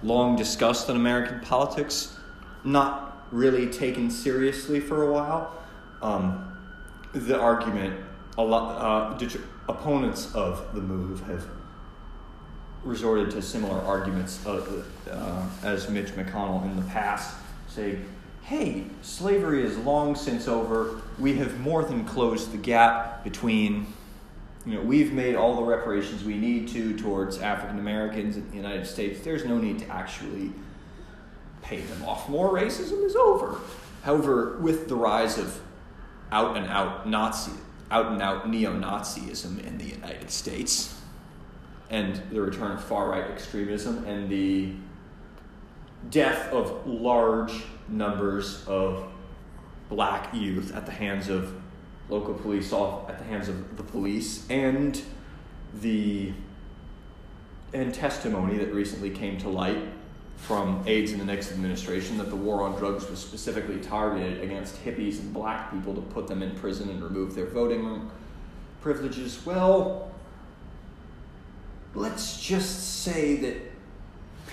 long 0.03 0.37
discussed 0.37 0.87
in 0.87 0.95
American 0.95 1.41
politics, 1.41 2.17
not 2.63 3.14
really 3.31 3.67
taken 3.67 4.09
seriously 4.09 4.79
for 4.79 5.03
a 5.03 5.11
while. 5.11 5.55
Um, 6.01 6.57
the 7.13 7.39
argument, 7.39 7.99
a 8.37 8.43
lot, 8.43 9.17
uh, 9.17 9.29
opponents 9.67 10.33
of 10.35 10.73
the 10.73 10.81
move 10.81 11.21
have 11.27 11.45
resorted 12.83 13.31
to 13.31 13.41
similar 13.41 13.79
arguments 13.81 14.45
uh, 14.45 14.83
uh, 15.09 15.43
as 15.63 15.89
Mitch 15.89 16.09
McConnell 16.09 16.63
in 16.65 16.75
the 16.75 16.83
past, 16.83 17.35
say, 17.67 17.97
hey, 18.43 18.83
slavery 19.01 19.63
is 19.63 19.75
long 19.79 20.15
since 20.15 20.47
over. 20.47 21.01
We 21.17 21.33
have 21.37 21.59
more 21.59 21.83
than 21.83 22.05
closed 22.05 22.51
the 22.51 22.57
gap 22.57 23.23
between, 23.23 23.87
you 24.67 24.75
know, 24.75 24.81
we've 24.81 25.13
made 25.13 25.35
all 25.35 25.55
the 25.55 25.63
reparations 25.63 26.23
we 26.23 26.37
need 26.37 26.67
to 26.69 26.95
towards 26.95 27.39
African 27.39 27.79
Americans 27.79 28.37
in 28.37 28.47
the 28.51 28.55
United 28.55 28.85
States. 28.85 29.21
There's 29.21 29.45
no 29.45 29.57
need 29.57 29.79
to 29.79 29.87
actually 29.89 30.51
pay 31.65 31.81
them 31.81 32.03
off. 32.03 32.29
More 32.29 32.53
racism 32.53 33.03
is 33.03 33.15
over. 33.15 33.59
However, 34.03 34.57
with 34.59 34.87
the 34.87 34.95
rise 34.95 35.37
of 35.37 35.59
out 36.31 36.55
and 36.55 36.67
out 36.67 37.07
Nazi, 37.07 37.51
out 37.89 38.11
and 38.11 38.21
out 38.21 38.47
neo 38.49 38.73
Nazism 38.73 39.65
in 39.65 39.77
the 39.77 39.85
United 39.85 40.29
States, 40.29 40.99
and 41.89 42.21
the 42.31 42.41
return 42.41 42.71
of 42.71 42.83
far 42.83 43.09
right 43.09 43.29
extremism, 43.29 44.05
and 44.05 44.29
the 44.29 44.73
death 46.09 46.51
of 46.51 46.85
large 46.85 47.63
numbers 47.87 48.63
of 48.67 49.07
black 49.89 50.33
youth 50.33 50.75
at 50.75 50.85
the 50.85 50.91
hands 50.91 51.29
of 51.29 51.53
local 52.09 52.33
police, 52.35 52.71
at 52.73 53.17
the 53.17 53.25
hands 53.25 53.49
of 53.49 53.77
the 53.77 53.83
police, 53.83 54.47
and 54.49 55.01
the 55.81 56.31
and 57.73 57.93
testimony 57.93 58.57
that 58.57 58.73
recently 58.73 59.09
came 59.09 59.37
to 59.37 59.49
light 59.49 59.81
from 60.37 60.83
aides 60.85 61.11
in 61.11 61.19
the 61.19 61.25
Nixon 61.25 61.55
administration 61.55 62.17
that 62.17 62.29
the 62.29 62.35
war 62.35 62.63
on 62.63 62.77
drugs 62.77 63.09
was 63.09 63.19
specifically 63.19 63.79
targeted 63.79 64.43
against 64.43 64.83
hippies 64.83 65.19
and 65.19 65.33
black 65.33 65.71
people 65.71 65.93
to 65.95 66.01
put 66.01 66.27
them 66.27 66.43
in 66.43 66.51
prison 66.55 66.89
and 66.89 67.03
remove 67.03 67.33
their 67.35 67.47
voting 67.47 68.11
privileges. 68.81 69.43
Well, 69.45 70.11
let's 71.95 72.39
just 72.39 73.03
say 73.03 73.37
that 73.37 73.55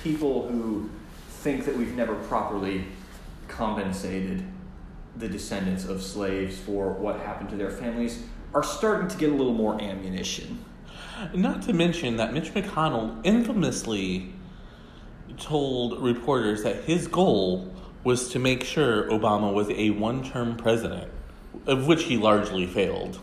people 0.02 0.48
who 0.48 0.88
think 1.28 1.64
that 1.64 1.76
we've 1.76 1.94
never 1.94 2.14
properly 2.14 2.84
compensated 3.48 4.42
the 5.16 5.28
descendants 5.28 5.84
of 5.84 6.02
slaves 6.02 6.58
for 6.58 6.92
what 6.92 7.20
happened 7.20 7.50
to 7.50 7.56
their 7.56 7.70
families 7.70 8.22
are 8.54 8.62
starting 8.62 9.08
to 9.08 9.16
get 9.16 9.30
a 9.30 9.34
little 9.34 9.52
more 9.52 9.80
ammunition. 9.80 10.64
Not 11.34 11.62
to 11.62 11.72
mention 11.72 12.16
that 12.16 12.32
Mitch 12.32 12.54
McConnell 12.54 13.20
infamously 13.24 14.32
told 15.38 16.02
reporters 16.02 16.62
that 16.62 16.84
his 16.84 17.06
goal 17.06 17.74
was 18.04 18.28
to 18.30 18.38
make 18.38 18.64
sure 18.64 19.08
Obama 19.10 19.52
was 19.52 19.68
a 19.70 19.90
one 19.90 20.24
term 20.24 20.56
president, 20.56 21.10
of 21.66 21.86
which 21.86 22.04
he 22.04 22.16
largely 22.16 22.66
failed. 22.66 23.20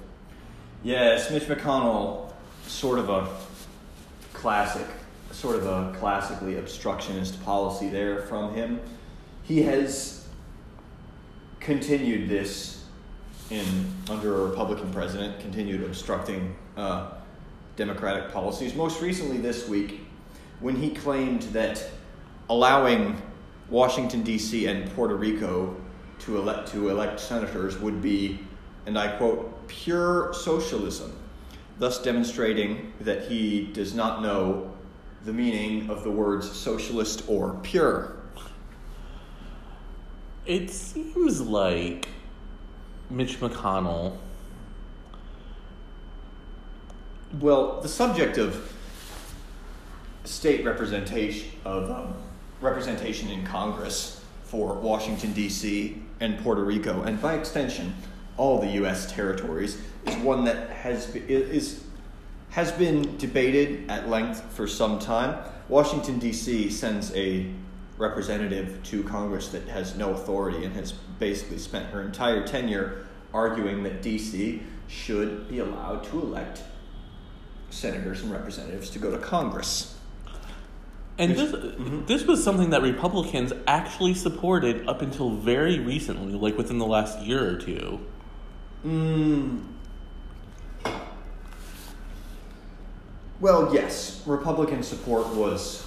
Yes, 0.83 1.29
Mitch 1.29 1.43
McConnell, 1.43 2.31
sort 2.65 2.99
of 2.99 3.09
a 3.09 3.27
classic, 4.33 4.87
sort 5.31 5.57
of 5.57 5.65
a 5.65 5.93
classically 5.99 6.57
obstructionist 6.57 7.43
policy 7.43 7.89
there 7.89 8.21
from 8.21 8.53
him. 8.53 8.79
He 9.43 9.63
has 9.63 10.27
continued 11.59 12.29
this 12.29 12.85
in 13.49 13.65
under 14.09 14.41
a 14.41 14.45
Republican 14.45 14.93
president, 14.93 15.39
continued 15.41 15.83
obstructing 15.83 16.55
uh, 16.77 17.11
Democratic 17.75 18.31
policies. 18.31 18.75
Most 18.75 19.01
recently 19.01 19.37
this 19.37 19.67
week, 19.67 20.01
when 20.59 20.75
he 20.75 20.91
claimed 20.91 21.43
that 21.53 21.89
allowing 22.49 23.21
Washington 23.69 24.23
D.C. 24.23 24.65
and 24.65 24.89
Puerto 24.95 25.15
Rico 25.15 25.75
to 26.19 26.37
elect 26.37 26.69
to 26.69 26.89
elect 26.89 27.19
senators 27.19 27.77
would 27.77 28.01
be, 28.01 28.39
and 28.85 28.97
I 28.97 29.15
quote, 29.17 29.67
pure 29.67 30.33
socialism, 30.33 31.15
thus 31.77 32.01
demonstrating 32.01 32.91
that 33.01 33.29
he 33.29 33.67
does 33.67 33.93
not 33.93 34.21
know 34.21 34.73
the 35.23 35.33
meaning 35.33 35.89
of 35.89 36.03
the 36.03 36.11
words 36.11 36.49
socialist 36.49 37.23
or 37.27 37.59
pure. 37.63 38.17
It 40.45 40.69
seems 40.71 41.41
like 41.41 42.07
Mitch 43.09 43.39
McConnell. 43.39 44.17
Well, 47.39 47.81
the 47.81 47.87
subject 47.87 48.37
of 48.39 48.73
state 50.23 50.65
representation 50.65 51.51
of 51.65 51.91
um, 51.91 52.13
representation 52.61 53.29
in 53.29 53.45
Congress 53.45 54.23
for 54.43 54.73
Washington 54.73 55.33
D.C. 55.33 56.01
and 56.19 56.37
Puerto 56.39 56.63
Rico, 56.63 57.03
and 57.03 57.21
by 57.21 57.35
extension, 57.35 57.93
all 58.37 58.59
the 58.59 58.71
U.S. 58.71 59.11
territories, 59.11 59.81
is 60.05 60.15
one 60.17 60.43
that 60.45 60.69
has 60.69 61.15
is 61.15 61.83
has 62.49 62.71
been 62.71 63.15
debated 63.17 63.89
at 63.91 64.09
length 64.09 64.41
for 64.53 64.67
some 64.67 64.97
time. 64.97 65.37
Washington 65.67 66.17
D.C. 66.17 66.69
sends 66.71 67.15
a 67.15 67.51
representative 67.97 68.81
to 68.83 69.03
Congress 69.03 69.49
that 69.49 69.67
has 69.67 69.95
no 69.95 70.11
authority 70.11 70.65
and 70.65 70.75
has 70.75 70.93
basically 71.19 71.59
spent 71.59 71.85
her 71.91 72.01
entire 72.01 72.45
tenure 72.47 73.05
arguing 73.33 73.83
that 73.83 74.01
D.C. 74.01 74.63
should 74.87 75.47
be 75.47 75.59
allowed 75.59 76.03
to 76.05 76.19
elect 76.19 76.63
senators 77.69 78.21
and 78.23 78.31
representatives 78.31 78.89
to 78.89 78.99
go 78.99 79.11
to 79.11 79.19
Congress. 79.19 79.98
And 81.19 81.35
this, 81.35 81.53
this 82.07 82.23
was 82.25 82.41
something 82.41 82.69
that 82.69 82.81
Republicans 82.81 83.51
actually 83.67 84.13
supported 84.13 84.87
up 84.87 85.01
until 85.01 85.31
very 85.31 85.77
recently, 85.77 86.31
like 86.33 86.57
within 86.57 86.77
the 86.77 86.85
last 86.85 87.19
year 87.19 87.45
or 87.45 87.57
two. 87.57 87.99
Mm. 88.85 89.65
Well, 93.41 93.73
yes, 93.73 94.23
Republican 94.25 94.81
support 94.81 95.27
was 95.35 95.85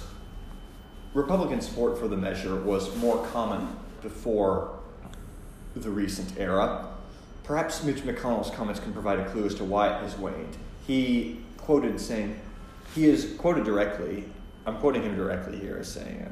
Republican 1.15 1.61
support 1.61 1.97
for 1.97 2.07
the 2.07 2.17
measure 2.17 2.55
was 2.55 2.95
more 2.97 3.25
common 3.27 3.75
before 4.03 4.79
the 5.75 5.89
recent 5.89 6.39
era. 6.39 6.87
Perhaps 7.43 7.83
Mitch 7.83 7.97
McConnell's 7.97 8.51
comments 8.51 8.79
can 8.79 8.93
provide 8.93 9.19
a 9.19 9.29
clue 9.31 9.45
as 9.45 9.55
to 9.55 9.63
why 9.63 9.95
it 9.95 10.01
has 10.01 10.15
waned. 10.15 10.57
He 10.85 11.39
quoted 11.57 11.99
saying, 11.99 12.39
he 12.93 13.05
is 13.05 13.35
quoted 13.37 13.63
directly, 13.63 14.25
I'm 14.65 14.77
quoting 14.77 15.03
him 15.03 15.15
directly 15.15 15.59
here 15.59 15.77
as 15.79 15.91
saying, 15.91 16.21
uh, 16.21 16.31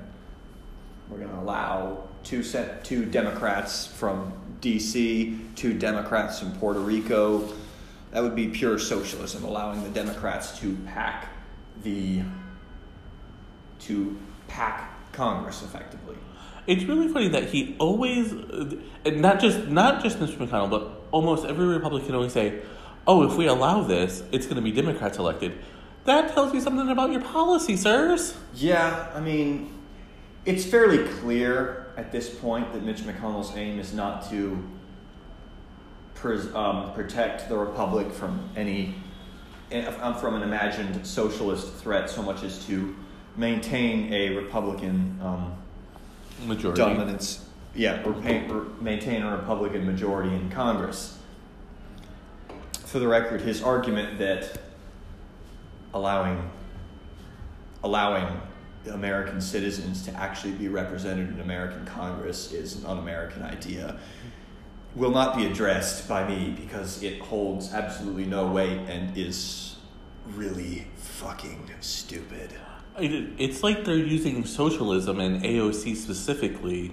we're 1.10 1.18
going 1.18 1.30
to 1.30 1.40
allow 1.40 2.04
two, 2.24 2.44
set, 2.44 2.86
two 2.86 3.06
Democrats 3.06 3.86
from 3.86 4.34
D.C., 4.62 5.38
two 5.56 5.74
Democrats 5.74 6.40
from 6.40 6.54
Puerto 6.54 6.80
Rico. 6.80 7.54
That 8.12 8.24
would 8.24 8.36
be 8.36 8.48
pure 8.48 8.80
socialism, 8.80 9.44
allowing 9.44 9.84
the 9.84 9.90
Democrats 9.90 10.60
to 10.60 10.78
pack 10.86 11.28
the 11.84 12.22
to 13.80 14.18
pack 14.48 15.12
Congress 15.12 15.64
effectively. 15.64 16.16
It's 16.68 16.84
really 16.84 17.08
funny 17.08 17.30
that 17.30 17.50
he 17.50 17.76
always, 17.80 18.34
not 19.06 19.40
just 19.40 19.68
not 19.68 20.04
just 20.04 20.20
Mr. 20.20 20.38
McConnell, 20.38 20.70
but 20.70 21.02
almost 21.12 21.46
every 21.46 21.66
Republican 21.66 22.14
always 22.14 22.34
say, 22.34 22.62
"Oh, 23.08 23.24
if 23.24 23.36
we 23.36 23.48
allow 23.48 23.82
this, 23.82 24.24
it's 24.32 24.46
going 24.46 24.58
to 24.58 24.62
be 24.62 24.72
Democrats 24.72 25.18
elected." 25.18 25.54
That 26.06 26.34
tells 26.34 26.54
you 26.54 26.62
something 26.62 26.90
about 26.90 27.12
your 27.12 27.22
policy, 27.22 27.78
sirs. 27.78 28.36
Yeah, 28.56 29.10
I 29.14 29.20
mean, 29.20 29.72
it's 30.46 30.66
fairly 30.66 31.08
clear 31.20 31.94
at 31.98 32.12
this 32.12 32.30
point 32.30 32.74
that 32.74 32.84
Mitch 32.84 33.02
McConnell's 33.02 33.56
aim 33.56 33.80
is 33.80 33.94
not 33.94 34.30
to 34.32 34.62
pres- 36.16 36.54
um, 36.56 36.94
protect 36.94 37.50
the 37.50 37.58
republic 37.58 38.12
from 38.12 38.50
any 38.56 38.96
um, 40.02 40.16
from 40.16 40.36
an 40.36 40.44
imagined 40.44 41.06
socialist 41.08 41.74
threat 41.76 42.10
so 42.10 42.22
much 42.22 42.44
as 42.44 42.66
to 42.66 42.94
maintain 43.38 44.12
a 44.12 44.36
Republican 44.36 45.18
um, 45.22 45.54
Majority. 46.46 46.82
dominance. 46.82 47.46
Yeah, 47.74 48.04
or 48.06 48.14
pay, 48.14 48.50
or 48.50 48.66
maintain 48.82 49.22
a 49.22 49.32
Republican 49.38 49.86
majority 49.86 50.36
in 50.36 50.50
Congress. 50.50 51.18
For 52.86 53.00
the 53.00 53.08
record, 53.08 53.42
his 53.42 53.64
argument 53.64 54.20
that 54.20 54.60
allowing 55.94 56.50
allowing 57.84 58.42
American 58.92 59.42
citizens 59.42 60.04
to 60.04 60.12
actually 60.14 60.54
be 60.54 60.68
represented 60.68 61.30
in 61.30 61.40
American 61.40 61.86
Congress 61.86 62.52
is 62.52 62.76
an 62.78 62.86
un-American 62.86 63.44
idea 63.44 64.00
will 64.96 65.12
not 65.12 65.38
be 65.38 65.46
addressed 65.46 66.08
by 66.08 66.28
me 66.28 66.54
because 66.60 67.02
it 67.02 67.22
holds 67.22 67.74
absolutely 67.74 68.26
no 68.26 68.48
weight 68.48 68.80
and 68.90 69.18
is 69.18 69.76
really 70.36 70.88
fucking 70.98 71.70
stupid. 71.80 72.52
It, 73.00 73.30
it's 73.38 73.64
like 73.64 73.86
they're 73.86 73.96
using 73.96 74.46
socialism 74.46 75.20
and 75.20 75.42
AOC 75.44 75.96
specifically 75.96 76.92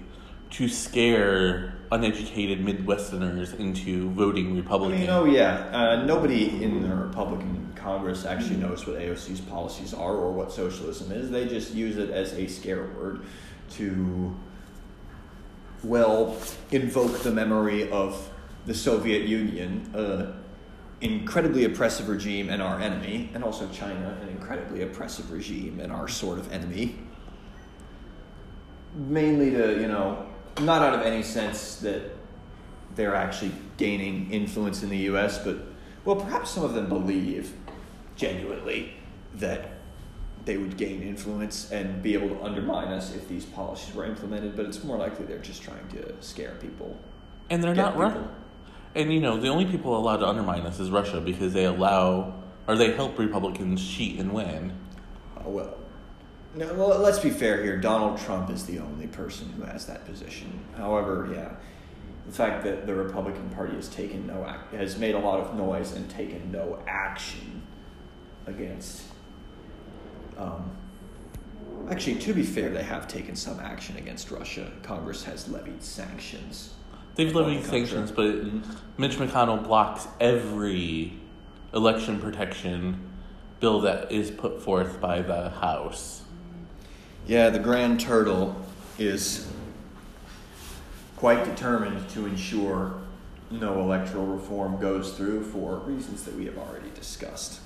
to 0.51 0.69
scare 0.69 1.75
uneducated 1.91 2.65
Midwesterners 2.65 3.59
into 3.59 4.11
voting 4.11 4.53
I 4.53 4.61
Republican. 4.61 5.01
mean, 5.01 5.11
oh 5.11 5.25
yeah, 5.25 5.69
uh, 5.73 6.05
nobody 6.05 6.63
in 6.63 6.83
the 6.83 6.95
Republican 6.95 7.73
Congress 7.75 8.27
actually 8.27 8.57
knows 8.57 8.87
what 8.87 8.99
AOC's 8.99 9.41
policies 9.41 9.95
are 9.95 10.15
or 10.15 10.33
what 10.33 10.53
socialism 10.53 11.13
is. 11.13 11.31
They 11.31 11.47
just 11.47 11.75
use 11.75 11.97
it 11.97 12.11
as 12.11 12.33
a 12.35 12.47
scare 12.47 12.85
word 12.99 13.23
to, 13.73 14.35
well, 15.83 16.37
invoke 16.71 17.21
the 17.21 17.31
memory 17.31 17.91
of 17.91 18.31
the 18.67 18.75
Soviet 18.75 19.27
Union, 19.27 19.91
an 19.95 20.35
incredibly 21.01 21.65
oppressive 21.65 22.09
regime 22.09 22.51
and 22.51 22.61
our 22.61 22.81
enemy, 22.81 23.31
and 23.33 23.45
also 23.45 23.69
China, 23.69 24.19
an 24.21 24.29
incredibly 24.29 24.83
oppressive 24.83 25.31
regime 25.31 25.81
and 25.81 25.93
our 25.93 26.09
sort 26.09 26.39
of 26.39 26.53
enemy. 26.53 26.99
Mainly 28.95 29.51
to, 29.53 29.81
you 29.81 29.87
know, 29.87 30.27
not 30.61 30.83
out 30.83 30.95
of 30.95 31.03
any 31.03 31.23
sense 31.23 31.77
that 31.77 32.03
they're 32.95 33.15
actually 33.15 33.53
gaining 33.77 34.31
influence 34.31 34.83
in 34.83 34.89
the 34.89 34.99
U.S., 34.99 35.39
but 35.39 35.59
well, 36.05 36.17
perhaps 36.17 36.51
some 36.51 36.65
of 36.65 36.75
them 36.75 36.89
believe 36.89 37.53
genuinely 38.17 38.95
that 39.35 39.73
they 40.45 40.57
would 40.57 40.77
gain 40.77 41.03
influence 41.03 41.71
and 41.71 42.03
be 42.03 42.15
able 42.15 42.29
to 42.31 42.43
undermine 42.43 42.89
us 42.89 43.15
if 43.15 43.29
these 43.29 43.45
policies 43.45 43.95
were 43.95 44.05
implemented. 44.05 44.57
But 44.57 44.67
it's 44.67 44.83
more 44.83 44.97
likely 44.97 45.27
they're 45.27 45.39
just 45.39 45.63
trying 45.63 45.87
to 45.89 46.15
scare 46.23 46.57
people. 46.61 46.99
And 47.51 47.63
they're 47.63 47.75
not 47.75 47.93
people. 47.93 48.29
And 48.95 49.13
you 49.13 49.21
know, 49.21 49.39
the 49.39 49.49
only 49.49 49.67
people 49.67 49.97
allowed 49.97 50.19
to 50.19 50.27
undermine 50.27 50.63
us 50.63 50.81
is 50.81 50.91
Russia 50.91 51.21
because 51.21 51.53
they 51.53 51.67
allow 51.67 52.35
or 52.67 52.77
they 52.77 52.93
help 52.93 53.19
Republicans 53.19 53.87
cheat 53.87 54.19
and 54.19 54.33
win. 54.33 54.73
Oh, 55.39 55.51
well. 55.51 55.77
No, 56.59 56.75
well, 56.75 56.99
let's 56.99 57.21
be 57.21 57.31
fair 57.31 57.63
here. 57.63 57.77
Donald 57.77 58.19
Trump 58.19 58.51
is 58.51 58.67
the 58.67 58.81
only 58.81 59.07
person 59.07 59.49
who 59.51 59.63
has 59.63 59.87
that 59.87 60.05
position. 60.05 60.59
However, 60.77 61.31
yeah, 61.33 61.53
the 62.27 62.33
fact 62.33 62.65
that 62.65 62.85
the 62.85 62.97
Republican 62.97 63.49
Party 63.51 63.77
has 63.77 63.89
taken 63.89 64.27
no 64.27 64.45
ac- 64.45 64.77
has 64.77 64.99
made 64.99 65.15
a 65.15 65.21
lot 65.21 65.39
of 65.39 65.55
noise 65.55 65.93
and 65.93 66.11
taken 66.11 66.51
no 66.51 66.83
action 66.89 67.63
against. 68.49 69.05
Um, 70.37 70.73
actually, 71.89 72.17
to 72.17 72.35
be 72.35 72.43
fair, 72.43 72.71
they 72.71 72.83
have 72.83 73.07
taken 73.07 73.37
some 73.37 73.61
action 73.61 73.97
against 73.97 74.33
Russia. 74.33 74.69
Congress 74.83 75.23
has 75.23 75.49
levied 75.49 75.85
sanctions. 75.85 76.75
They've 77.15 77.33
levied 77.33 77.63
the 77.63 77.69
sanctions, 77.69 78.11
but 78.11 78.35
Mitch 78.99 79.17
McConnell 79.17 79.63
blocks 79.63 80.09
every 80.19 81.21
election 81.73 82.19
protection 82.19 83.13
bill 83.61 83.83
that 83.83 84.11
is 84.11 84.33
put 84.33 84.61
forth 84.61 85.01
by 85.01 85.23
the 85.23 85.51
House. 85.51 86.23
Yeah, 87.29 87.51
the 87.51 87.59
Grand 87.59 88.01
Turtle 88.01 88.57
is 88.99 89.47
quite 91.17 91.45
determined 91.45 92.09
to 92.09 92.25
ensure 92.25 93.03
no 93.51 93.83
electoral 93.83 94.25
reform 94.25 94.81
goes 94.81 95.13
through 95.13 95.45
for 95.45 95.77
reasons 95.81 96.23
that 96.23 96.35
we 96.35 96.47
have 96.47 96.57
already 96.57 96.89
discussed. 96.95 97.61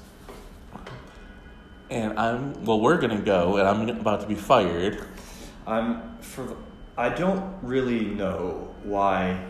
And 1.90 2.18
I'm 2.18 2.64
well, 2.64 2.80
we're 2.80 3.00
gonna 3.00 3.20
go, 3.20 3.58
and 3.58 3.68
I'm 3.68 3.88
about 4.00 4.22
to 4.22 4.26
be 4.26 4.34
fired. 4.34 5.06
I'm 5.64 6.18
for 6.18 6.44
the, 6.44 6.56
I 6.98 7.10
don't 7.10 7.54
really 7.62 8.06
know 8.06 8.74
why 8.82 9.44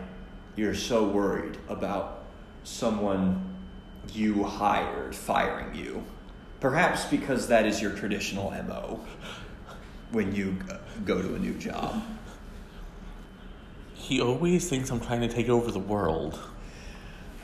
you're 0.56 0.74
so 0.74 1.08
worried 1.08 1.56
about 1.70 2.24
someone 2.64 3.42
you 4.12 4.44
hired 4.44 5.16
firing 5.16 5.74
you. 5.74 6.04
Perhaps 6.60 7.06
because 7.06 7.48
that 7.48 7.64
is 7.64 7.80
your 7.80 7.92
traditional 7.92 8.50
MO 8.50 9.00
when 10.12 10.34
you 10.34 10.56
uh, 10.70 10.76
go 11.04 11.20
to 11.20 11.34
a 11.34 11.38
new 11.38 11.54
job. 11.54 12.02
He 13.94 14.20
always 14.20 14.68
thinks 14.68 14.90
I'm 14.90 15.00
trying 15.00 15.22
to 15.22 15.28
take 15.28 15.48
over 15.48 15.70
the 15.70 15.78
world. 15.78 16.38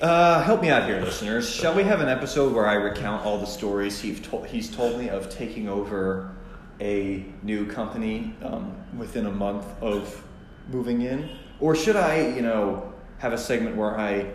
Uh, 0.00 0.42
help 0.42 0.62
me 0.62 0.68
out 0.68 0.88
here, 0.88 1.00
listeners. 1.00 1.48
Shall 1.48 1.74
we 1.74 1.82
have 1.82 2.00
an 2.00 2.08
episode 2.08 2.52
where 2.52 2.66
I 2.66 2.74
recount 2.74 3.24
all 3.24 3.38
the 3.38 3.46
stories 3.46 4.00
he's 4.00 4.20
told, 4.20 4.46
he's 4.46 4.70
told 4.70 4.98
me 4.98 5.08
of 5.08 5.28
taking 5.28 5.68
over 5.68 6.36
a 6.80 7.24
new 7.42 7.66
company 7.66 8.34
um, 8.42 8.76
within 8.96 9.26
a 9.26 9.30
month 9.30 9.66
of 9.82 10.22
moving 10.68 11.02
in? 11.02 11.28
Or 11.58 11.74
should 11.74 11.96
I, 11.96 12.28
you 12.28 12.42
know, 12.42 12.92
have 13.18 13.32
a 13.32 13.38
segment 13.38 13.76
where 13.76 13.98
I 13.98 14.26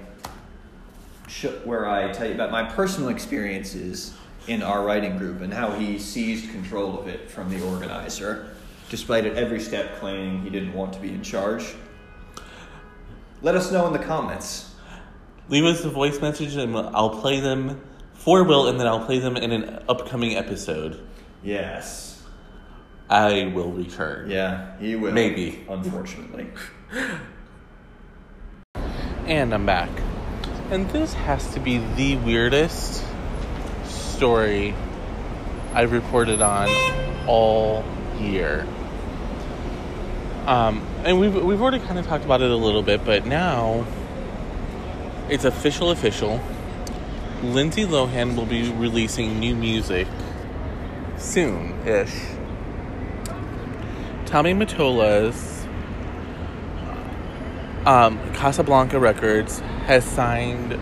sh- 1.28 1.46
where 1.63 1.88
I 1.88 2.12
tell 2.12 2.28
you 2.28 2.34
about 2.34 2.52
my 2.52 2.63
personal 2.63 3.10
experiences 3.10 4.13
in 4.47 4.62
our 4.62 4.84
writing 4.84 5.17
group 5.17 5.41
and 5.41 5.53
how 5.53 5.71
he 5.71 5.97
seized 5.99 6.51
control 6.51 6.99
of 6.99 7.08
it 7.08 7.29
from 7.29 7.49
the 7.49 7.63
organizer, 7.65 8.53
despite 8.89 9.25
at 9.25 9.38
every 9.38 9.60
step 9.60 9.99
claiming 9.99 10.41
he 10.41 10.49
didn't 10.49 10.73
want 10.73 10.93
to 10.93 10.99
be 10.99 11.10
in 11.10 11.21
charge? 11.21 11.75
Let 13.41 13.56
us 13.56 13.71
know 13.71 13.88
in 13.88 13.93
the 13.93 13.99
comments. 13.99 14.73
Leave 15.49 15.65
us 15.65 15.84
a 15.84 15.89
voice 15.89 16.21
message, 16.21 16.56
and 16.56 16.75
I'll 16.75 17.19
play 17.21 17.39
them 17.39 17.82
for 18.13 18.43
Will, 18.43 18.67
and 18.67 18.79
then 18.79 18.88
I'll 18.88 19.06
play 19.06 19.19
them 19.19 19.36
in 19.36 19.51
an 19.51 19.84
upcoming 19.89 20.36
episode. 20.38 21.06
Yes. 21.43 22.23
I 23.10 23.51
will 23.53 23.71
return. 23.71 24.29
Yeah, 24.29 24.77
he 24.79 24.95
will. 24.95 25.12
Maybe. 25.12 25.65
Unfortunately. 25.67 26.47
And 29.25 29.53
I'm 29.53 29.65
back. 29.65 29.89
And 30.71 30.89
this 30.91 31.13
has 31.13 31.53
to 31.53 31.60
be 31.60 31.79
the 31.95 32.15
weirdest 32.17 33.03
story 34.13 34.76
I've 35.73 35.91
reported 35.91 36.41
on 36.41 36.69
all 37.28 37.84
year. 38.19 38.67
Um, 40.45 40.86
and 41.04 41.19
we've 41.19 41.36
we've 41.36 41.62
already 41.62 41.80
kind 41.80 41.97
of 41.97 42.06
talked 42.06 42.26
about 42.26 42.41
it 42.41 42.52
a 42.52 42.56
little 42.56 42.84
bit, 42.84 43.04
but 43.06 43.26
now 43.26 43.86
it's 45.30 45.45
official. 45.45 45.89
Official. 45.89 46.39
Lindsay 47.41 47.86
Lohan 47.86 48.36
will 48.38 48.45
be 48.45 48.71
releasing 48.71 49.39
new 49.39 49.56
music 49.56 50.08
soon-ish. 51.17 52.13
Tommy 54.26 54.54
Mottola's 54.54 55.65
um, 57.86 58.17
Casablanca 58.34 58.97
Records 58.97 59.60
has 59.88 60.06
signed 60.06 60.80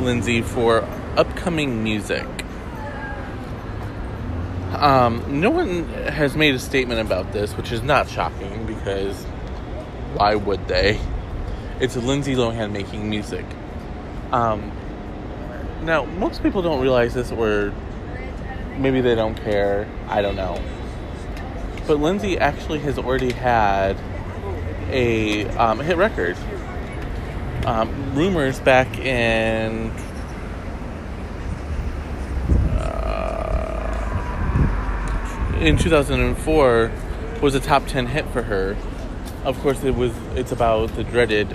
Lindsay 0.00 0.40
for 0.40 0.82
upcoming 1.16 1.82
music. 1.82 2.26
Um, 4.78 5.40
no 5.40 5.50
one 5.50 5.88
has 5.88 6.36
made 6.36 6.54
a 6.54 6.58
statement 6.60 7.00
about 7.00 7.32
this, 7.32 7.56
which 7.56 7.72
is 7.72 7.82
not 7.82 8.08
shocking 8.08 8.64
because 8.64 9.24
why 10.14 10.36
would 10.36 10.68
they? 10.68 11.00
It's 11.80 11.96
Lindsay 11.96 12.36
Lohan 12.36 12.70
making 12.70 13.10
music. 13.10 13.44
Um, 14.30 14.70
now, 15.82 16.04
most 16.04 16.44
people 16.44 16.62
don't 16.62 16.80
realize 16.80 17.14
this, 17.14 17.32
or 17.32 17.72
maybe 18.76 19.00
they 19.00 19.16
don't 19.16 19.34
care. 19.34 19.88
I 20.06 20.22
don't 20.22 20.36
know. 20.36 20.62
But 21.88 21.98
Lindsay 21.98 22.38
actually 22.38 22.78
has 22.80 22.98
already 22.98 23.32
had 23.32 23.96
a 24.90 25.46
um, 25.56 25.80
hit 25.80 25.96
record. 25.96 26.36
Um, 27.64 28.14
rumors 28.14 28.60
back 28.60 28.98
in 28.98 29.92
in 35.60 35.76
2004 35.76 36.90
was 37.42 37.54
a 37.54 37.60
top 37.60 37.86
10 37.86 38.06
hit 38.06 38.26
for 38.28 38.42
her. 38.42 38.76
Of 39.44 39.58
course, 39.60 39.82
it 39.84 39.94
was. 39.94 40.12
It's 40.34 40.52
about 40.52 40.94
the 40.94 41.04
dreaded 41.04 41.48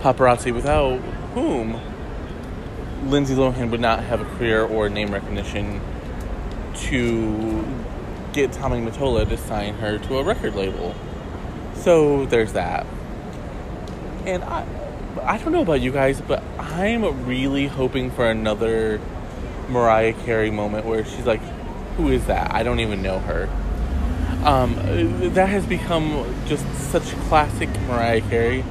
paparazzi, 0.00 0.54
without 0.54 0.98
whom 1.34 1.80
Lindsay 3.10 3.34
Lohan 3.34 3.70
would 3.70 3.80
not 3.80 4.02
have 4.04 4.20
a 4.20 4.24
career 4.24 4.62
or 4.64 4.88
name 4.88 5.12
recognition 5.12 5.80
to 6.74 7.64
get 8.32 8.52
Tommy 8.52 8.78
Mottola 8.78 9.28
to 9.28 9.36
sign 9.36 9.74
her 9.74 9.98
to 9.98 10.18
a 10.18 10.22
record 10.22 10.54
label. 10.54 10.94
So 11.74 12.26
there's 12.26 12.52
that. 12.52 12.86
And 14.26 14.44
I, 14.44 14.66
I 15.22 15.38
don't 15.38 15.52
know 15.52 15.62
about 15.62 15.80
you 15.80 15.92
guys, 15.92 16.20
but 16.20 16.42
I'm 16.58 17.26
really 17.26 17.66
hoping 17.66 18.10
for 18.10 18.28
another 18.28 19.00
Mariah 19.68 20.12
Carey 20.12 20.50
moment 20.50 20.84
where 20.84 21.04
she's 21.04 21.26
like, 21.26 21.40
"Who 21.96 22.08
is 22.10 22.26
that? 22.26 22.52
I 22.54 22.62
don't 22.62 22.80
even 22.80 23.02
know 23.02 23.18
her." 23.20 23.48
Um, 24.44 24.76
that 25.34 25.48
has 25.48 25.66
become 25.66 26.24
just 26.46 26.64
such 26.90 27.04
classic 27.28 27.68
Mariah 27.88 28.20
Carey 28.20 28.64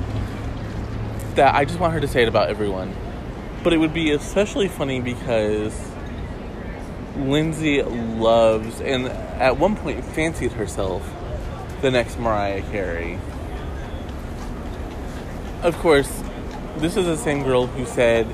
that 1.35 1.53
I 1.53 1.65
just 1.65 1.79
want 1.79 1.93
her 1.93 1.99
to 1.99 2.07
say 2.07 2.21
it 2.21 2.27
about 2.27 2.49
everyone. 2.49 2.95
But 3.63 3.73
it 3.73 3.77
would 3.77 3.93
be 3.93 4.11
especially 4.11 4.67
funny 4.67 5.01
because 5.01 5.73
Lindsay 7.17 7.81
loves 7.81 8.81
and 8.81 9.07
at 9.07 9.57
one 9.57 9.75
point 9.75 10.03
fancied 10.03 10.53
herself 10.53 11.09
the 11.81 11.91
next 11.91 12.19
Mariah 12.19 12.61
Carey. 12.71 13.19
Of 15.61 15.77
course, 15.79 16.23
this 16.77 16.95
is 16.95 17.05
the 17.05 17.17
same 17.17 17.43
girl 17.43 17.67
who 17.67 17.85
said 17.85 18.27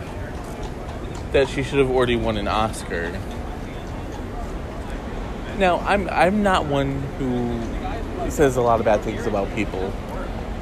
that 1.32 1.48
she 1.48 1.64
should 1.64 1.80
have 1.80 1.90
already 1.90 2.16
won 2.16 2.38
an 2.38 2.48
Oscar. 2.48 3.18
Now, 5.62 5.78
I'm 5.82 6.10
I'm 6.10 6.42
not 6.42 6.66
one 6.66 7.04
who 7.20 8.32
says 8.32 8.56
a 8.56 8.62
lot 8.64 8.80
of 8.80 8.86
bad 8.88 9.02
things 9.02 9.28
about 9.28 9.48
people, 9.54 9.94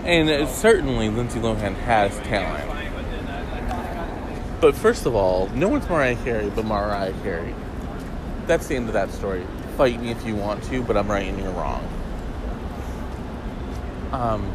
and 0.04 0.46
certainly 0.50 1.08
Lindsay 1.08 1.40
Lohan 1.40 1.74
has 1.76 2.18
talent. 2.28 2.70
But 4.60 4.76
first 4.76 5.06
of 5.06 5.16
all, 5.16 5.48
no 5.56 5.70
one's 5.70 5.88
Mariah 5.88 6.18
Carey 6.18 6.50
but 6.50 6.66
Mariah 6.66 7.14
Carey. 7.24 7.56
That's 8.46 8.68
the 8.68 8.76
end 8.76 8.88
of 8.88 8.94
that 8.94 9.10
story. 9.12 9.48
Fight 9.78 10.02
me 10.02 10.12
if 10.12 10.26
you 10.26 10.36
want 10.36 10.66
to, 10.66 10.84
but 10.84 10.98
I'm 10.98 11.10
right 11.10 11.26
and 11.26 11.40
you're 11.40 11.54
wrong. 11.54 11.88
Um, 14.12 14.52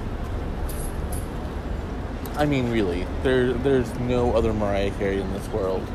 I 2.36 2.44
mean, 2.44 2.70
really, 2.70 3.06
there 3.22 3.54
there's 3.54 3.98
no 4.00 4.36
other 4.36 4.52
Mariah 4.52 4.90
Carey 4.90 5.22
in 5.22 5.32
this 5.32 5.48
world, 5.48 5.90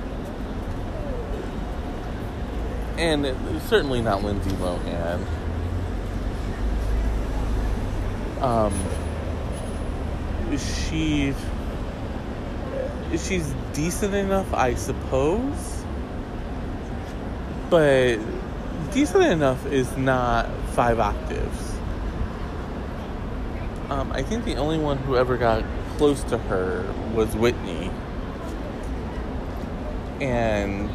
and 2.99 3.61
certainly 3.63 4.01
not 4.01 4.23
Lindsay 4.23 4.51
Lohan. 4.51 5.25
Um, 8.41 8.73
she 10.57 11.33
she's 13.17 13.53
decent 13.73 14.13
enough, 14.13 14.53
I 14.53 14.75
suppose. 14.75 15.83
But 17.69 18.17
decent 18.91 19.23
enough 19.23 19.65
is 19.67 19.95
not 19.95 20.49
five 20.71 20.99
octaves. 20.99 21.77
Um, 23.89 24.11
I 24.11 24.23
think 24.23 24.43
the 24.45 24.55
only 24.57 24.77
one 24.77 24.97
who 24.97 25.15
ever 25.15 25.37
got 25.37 25.63
close 25.97 26.23
to 26.25 26.37
her 26.37 26.85
was 27.13 27.35
Whitney. 27.35 27.91
And 30.19 30.91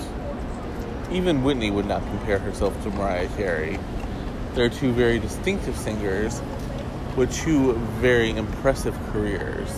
even 1.15 1.45
Whitney 1.45 1.71
would 1.71 1.87
not 1.87 2.03
compare 2.03 2.41
herself 2.41 2.81
to 2.83 2.91
Mariah 2.91 3.29
Carey. 3.37 3.79
They're 4.55 4.69
two 4.69 4.93
very 4.93 5.21
distinctive 5.21 5.77
singers 5.77 6.43
with 7.17 7.33
two 7.33 7.75
very 8.01 8.31
impressive 8.31 8.99
careers. 9.13 9.71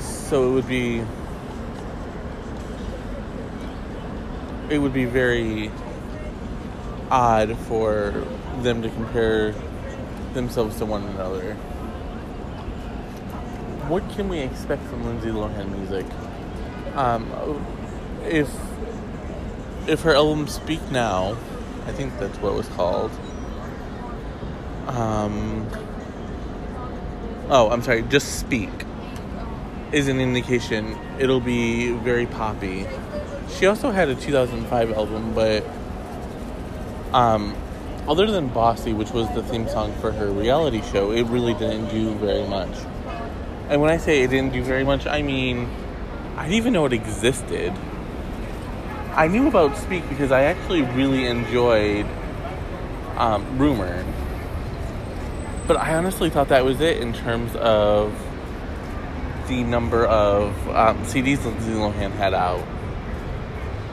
So 0.00 0.48
it 0.48 0.52
would 0.52 0.66
be 0.66 1.04
it 4.70 4.78
would 4.78 4.94
be 4.94 5.04
very 5.04 5.70
odd 7.10 7.56
for 7.58 8.26
them 8.62 8.80
to 8.80 8.88
compare 8.88 9.54
themselves 10.32 10.78
to 10.78 10.86
one 10.86 11.02
another. 11.04 11.54
What 13.88 14.08
can 14.12 14.30
we 14.30 14.38
expect 14.38 14.82
from 14.86 15.04
Lindsay 15.04 15.28
Lohan 15.28 15.68
music? 15.78 16.06
Um, 16.96 17.30
if 18.24 18.48
if 19.86 20.02
her 20.02 20.14
album 20.14 20.46
Speak 20.46 20.80
Now, 20.90 21.36
I 21.86 21.92
think 21.92 22.18
that's 22.18 22.38
what 22.38 22.52
it 22.52 22.56
was 22.56 22.68
called. 22.68 23.10
Um, 24.86 25.68
oh, 27.48 27.70
I'm 27.70 27.82
sorry, 27.82 28.02
just 28.02 28.38
Speak 28.40 28.70
is 29.92 30.08
an 30.08 30.20
indication 30.20 30.98
it'll 31.18 31.40
be 31.40 31.92
very 31.92 32.26
poppy. 32.26 32.86
She 33.56 33.66
also 33.66 33.90
had 33.90 34.08
a 34.08 34.14
2005 34.14 34.92
album, 34.92 35.34
but 35.34 35.64
um, 37.12 37.54
other 38.08 38.26
than 38.26 38.48
Bossy, 38.48 38.92
which 38.92 39.12
was 39.12 39.32
the 39.34 39.42
theme 39.44 39.68
song 39.68 39.94
for 40.00 40.10
her 40.10 40.30
reality 40.30 40.82
show, 40.90 41.12
it 41.12 41.22
really 41.24 41.54
didn't 41.54 41.88
do 41.90 42.12
very 42.14 42.46
much. 42.48 42.76
And 43.68 43.80
when 43.80 43.90
I 43.90 43.98
say 43.98 44.22
it 44.22 44.28
didn't 44.28 44.52
do 44.52 44.62
very 44.62 44.84
much, 44.84 45.06
I 45.06 45.22
mean 45.22 45.68
I 46.36 46.44
didn't 46.44 46.56
even 46.56 46.72
know 46.72 46.86
it 46.86 46.92
existed. 46.92 47.72
I 49.16 49.28
knew 49.28 49.46
about 49.46 49.76
Speak 49.76 50.08
because 50.08 50.32
I 50.32 50.42
actually 50.42 50.82
really 50.82 51.26
enjoyed 51.26 52.04
um, 53.16 53.58
Rumor. 53.58 54.04
But 55.68 55.76
I 55.76 55.94
honestly 55.94 56.30
thought 56.30 56.48
that 56.48 56.64
was 56.64 56.80
it 56.80 56.98
in 56.98 57.12
terms 57.12 57.54
of 57.54 58.12
the 59.46 59.62
number 59.62 60.04
of 60.04 60.50
um, 60.70 60.98
CDs 61.04 61.44
Lindsay 61.44 61.70
Lohan 61.70 62.10
had 62.12 62.34
out. 62.34 62.66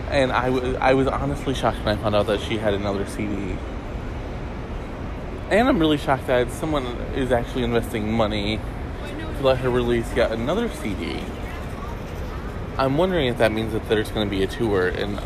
And 0.09 0.31
I, 0.31 0.49
w- 0.49 0.75
I 0.77 0.95
was 0.95 1.07
honestly 1.07 1.53
shocked 1.53 1.77
when 1.85 1.99
I 1.99 2.01
found 2.01 2.15
out 2.15 2.25
that 2.25 2.41
she 2.41 2.57
had 2.57 2.73
another 2.73 3.05
CD. 3.05 3.55
And 5.51 5.67
I'm 5.69 5.79
really 5.79 5.97
shocked 5.97 6.27
that 6.27 6.51
someone 6.51 6.85
is 7.15 7.31
actually 7.31 7.63
investing 7.63 8.11
money 8.11 8.59
to 9.37 9.43
let 9.43 9.59
her 9.59 9.69
release 9.69 10.11
yet 10.15 10.31
another 10.31 10.67
CD. 10.67 11.23
I'm 12.77 12.97
wondering 12.97 13.27
if 13.27 13.37
that 13.37 13.51
means 13.51 13.73
that 13.73 13.87
there's 13.89 14.09
going 14.11 14.27
to 14.27 14.31
be 14.31 14.43
a 14.43 14.47
tour 14.47 14.87
and 14.87 15.19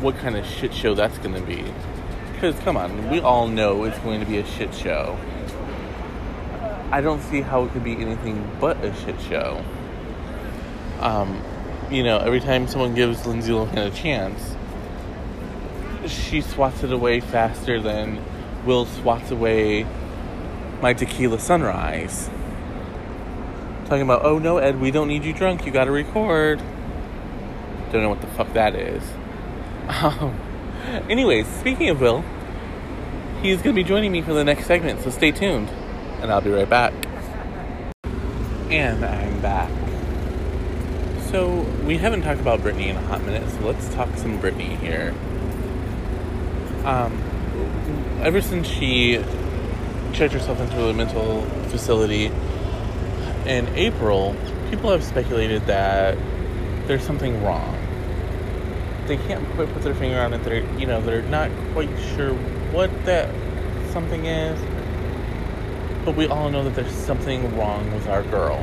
what 0.00 0.16
kind 0.18 0.36
of 0.36 0.46
shit 0.46 0.74
show 0.74 0.94
that's 0.94 1.18
going 1.18 1.34
to 1.34 1.40
be. 1.40 1.64
Because, 2.32 2.58
come 2.60 2.76
on, 2.76 3.10
we 3.10 3.20
all 3.20 3.48
know 3.48 3.84
it's 3.84 3.98
going 4.00 4.20
to 4.20 4.26
be 4.26 4.38
a 4.38 4.46
shit 4.46 4.74
show. 4.74 5.18
I 6.90 7.00
don't 7.00 7.22
see 7.22 7.40
how 7.40 7.64
it 7.64 7.72
could 7.72 7.84
be 7.84 7.96
anything 7.96 8.50
but 8.60 8.82
a 8.84 8.94
shit 8.94 9.20
show. 9.22 9.64
Um, 11.00 11.42
you 11.90 12.02
know, 12.02 12.18
every 12.18 12.40
time 12.40 12.66
someone 12.66 12.94
gives 12.94 13.26
Lindsay 13.26 13.52
Lohan 13.52 13.86
a 13.86 13.90
chance, 13.90 14.54
she 16.06 16.40
swats 16.40 16.82
it 16.82 16.92
away 16.92 17.20
faster 17.20 17.80
than 17.80 18.22
Will 18.64 18.86
swats 18.86 19.30
away 19.30 19.86
my 20.82 20.92
tequila 20.92 21.38
sunrise. 21.38 22.28
Talking 23.90 24.02
about, 24.02 24.24
oh 24.24 24.38
no, 24.38 24.58
Ed, 24.58 24.80
we 24.80 24.92
don't 24.92 25.08
need 25.08 25.24
you 25.24 25.32
drunk. 25.32 25.66
You 25.66 25.72
gotta 25.72 25.90
record. 25.90 26.60
Don't 27.90 28.02
know 28.02 28.08
what 28.08 28.20
the 28.20 28.28
fuck 28.28 28.52
that 28.52 28.76
is. 28.76 29.02
Um, 29.88 30.38
anyways, 31.10 31.48
speaking 31.48 31.88
of 31.88 32.00
Will, 32.00 32.24
he's 33.42 33.60
gonna 33.60 33.74
be 33.74 33.82
joining 33.82 34.12
me 34.12 34.22
for 34.22 34.32
the 34.32 34.44
next 34.44 34.66
segment, 34.66 35.00
so 35.00 35.10
stay 35.10 35.32
tuned, 35.32 35.68
and 36.22 36.30
I'll 36.30 36.40
be 36.40 36.50
right 36.50 36.70
back. 36.70 36.92
And 38.70 39.04
I'm 39.04 39.40
back. 39.40 39.72
So, 41.32 41.62
we 41.84 41.98
haven't 41.98 42.22
talked 42.22 42.40
about 42.40 42.60
Britney 42.60 42.86
in 42.86 42.96
a 42.96 43.02
hot 43.02 43.24
minute, 43.24 43.50
so 43.50 43.66
let's 43.66 43.92
talk 43.94 44.08
some 44.16 44.40
Britney 44.40 44.78
here. 44.78 45.12
Um, 46.84 47.20
ever 48.22 48.40
since 48.40 48.68
she 48.68 49.16
checked 50.12 50.32
herself 50.32 50.60
into 50.60 50.86
a 50.86 50.94
mental 50.94 51.42
facility 51.70 52.30
in 53.46 53.68
April, 53.76 54.36
people 54.70 54.90
have 54.90 55.02
speculated 55.02 55.66
that 55.66 56.16
there's 56.86 57.02
something 57.02 57.42
wrong. 57.42 57.76
They 59.06 59.16
can't 59.16 59.44
quite 59.52 59.72
put 59.72 59.82
their 59.82 59.94
finger 59.94 60.20
on 60.20 60.32
it. 60.34 60.44
They're, 60.44 60.64
you 60.78 60.86
know, 60.86 61.00
they're 61.00 61.22
not 61.22 61.50
quite 61.72 61.90
sure 62.14 62.34
what 62.72 62.90
that 63.06 63.28
something 63.92 64.26
is. 64.26 64.60
But 66.04 66.16
we 66.16 66.26
all 66.26 66.50
know 66.50 66.64
that 66.64 66.74
there's 66.74 66.94
something 66.94 67.56
wrong 67.56 67.92
with 67.92 68.08
our 68.08 68.22
girl. 68.24 68.62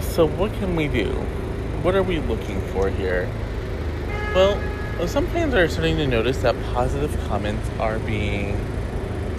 So 0.00 0.26
what 0.26 0.52
can 0.54 0.76
we 0.76 0.86
do? 0.88 1.10
What 1.82 1.94
are 1.94 2.02
we 2.02 2.20
looking 2.20 2.60
for 2.68 2.90
here? 2.90 3.28
Well, 4.34 4.58
some 5.08 5.26
fans 5.28 5.54
are 5.54 5.66
starting 5.68 5.96
to 5.96 6.06
notice 6.06 6.38
that 6.42 6.54
positive 6.74 7.18
comments 7.26 7.68
are 7.80 7.98
being 8.00 8.56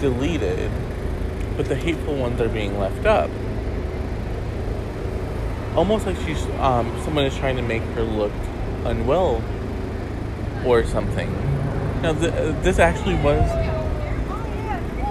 deleted, 0.00 0.70
but 1.56 1.66
the 1.66 1.76
hateful 1.76 2.14
ones 2.16 2.40
are 2.40 2.48
being 2.48 2.78
left 2.78 3.06
up. 3.06 3.30
Almost 5.76 6.06
like 6.06 6.16
she's 6.26 6.44
um, 6.60 7.00
someone 7.04 7.24
is 7.24 7.36
trying 7.36 7.56
to 7.56 7.62
make 7.62 7.82
her 7.94 8.02
look 8.02 8.32
unwell 8.84 9.42
or 10.66 10.84
something. 10.84 11.32
Now, 12.02 12.12
th- 12.12 12.32
this 12.62 12.78
actually 12.78 13.14
was 13.16 13.48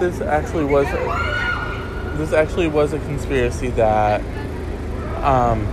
this 0.00 0.20
actually 0.20 0.64
was 0.64 0.86
this 2.18 2.32
actually 2.32 2.68
was 2.68 2.92
a 2.92 2.98
conspiracy 2.98 3.68
that 3.70 4.20
um, 5.24 5.66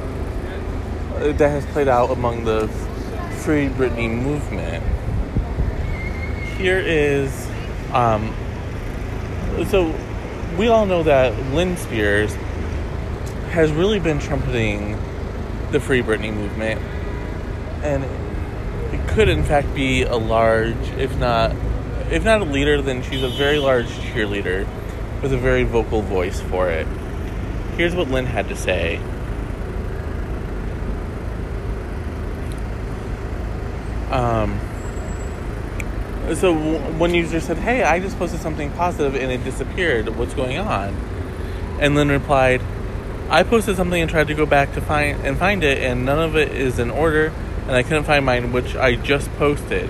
that 1.20 1.50
has 1.50 1.66
played 1.68 1.88
out 1.88 2.12
among 2.12 2.46
the 2.46 2.68
Free 3.44 3.68
Britney 3.68 4.10
movement. 4.10 4.84
Here 6.58 6.80
is, 6.80 7.50
um, 7.92 8.34
so 9.68 9.94
we 10.60 10.68
all 10.68 10.86
know 10.86 11.04
that 11.04 11.34
Lynn 11.54 11.78
Spears 11.78 12.36
has 13.52 13.72
really 13.72 13.98
been 13.98 14.20
trumpeting 14.20 15.00
the 15.72 15.80
Free 15.80 16.02
Britney 16.02 16.34
movement, 16.34 16.82
and 17.82 18.04
it 18.94 19.08
could 19.08 19.30
in 19.30 19.46
fact 19.46 19.74
be 19.74 20.04
a 20.04 20.18
large, 20.18 20.76
if 20.98 21.18
not, 21.18 21.56
if 22.12 22.26
not 22.26 22.42
a 22.42 22.44
leader, 22.44 22.82
then 22.82 23.02
she's 23.02 23.24
a 23.24 23.30
very 23.30 23.58
large 23.58 23.86
cheerleader 23.86 24.68
with 25.22 25.32
a 25.32 25.38
very 25.38 25.64
vocal 25.64 26.02
voice 26.02 26.42
for 26.42 26.70
it. 26.70 26.86
Here's 27.78 27.96
what 27.96 28.10
Lynn 28.10 28.26
had 28.26 28.50
to 28.50 28.56
say. 28.58 28.98
Um, 34.12 34.60
so 36.36 36.54
one 36.54 37.14
user 37.14 37.40
said, 37.40 37.58
"Hey, 37.58 37.84
I 37.84 38.00
just 38.00 38.18
posted 38.18 38.40
something 38.40 38.72
positive 38.72 39.16
and 39.16 39.32
it 39.32 39.44
disappeared. 39.44 40.16
What's 40.18 40.34
going 40.34 40.58
on?" 40.58 40.96
And 41.80 41.96
Lynn 41.96 42.10
replied, 42.10 42.62
"I 43.30 43.44
posted 43.44 43.76
something 43.76 44.02
and 44.02 44.10
tried 44.10 44.28
to 44.28 44.34
go 44.34 44.46
back 44.46 44.74
to 44.74 44.82
find 44.82 45.26
and 45.26 45.38
find 45.38 45.64
it, 45.64 45.78
and 45.80 46.06
none 46.06 46.20
of 46.20 46.36
it 46.36 46.52
is 46.52 46.80
in 46.80 46.92
order, 46.92 47.32
and 47.68 47.76
I 47.76 47.84
couldn't 47.84 48.04
find 48.04 48.26
mine, 48.26 48.52
which 48.52 48.76
I 48.76 48.96
just 48.96 49.34
posted. 49.38 49.90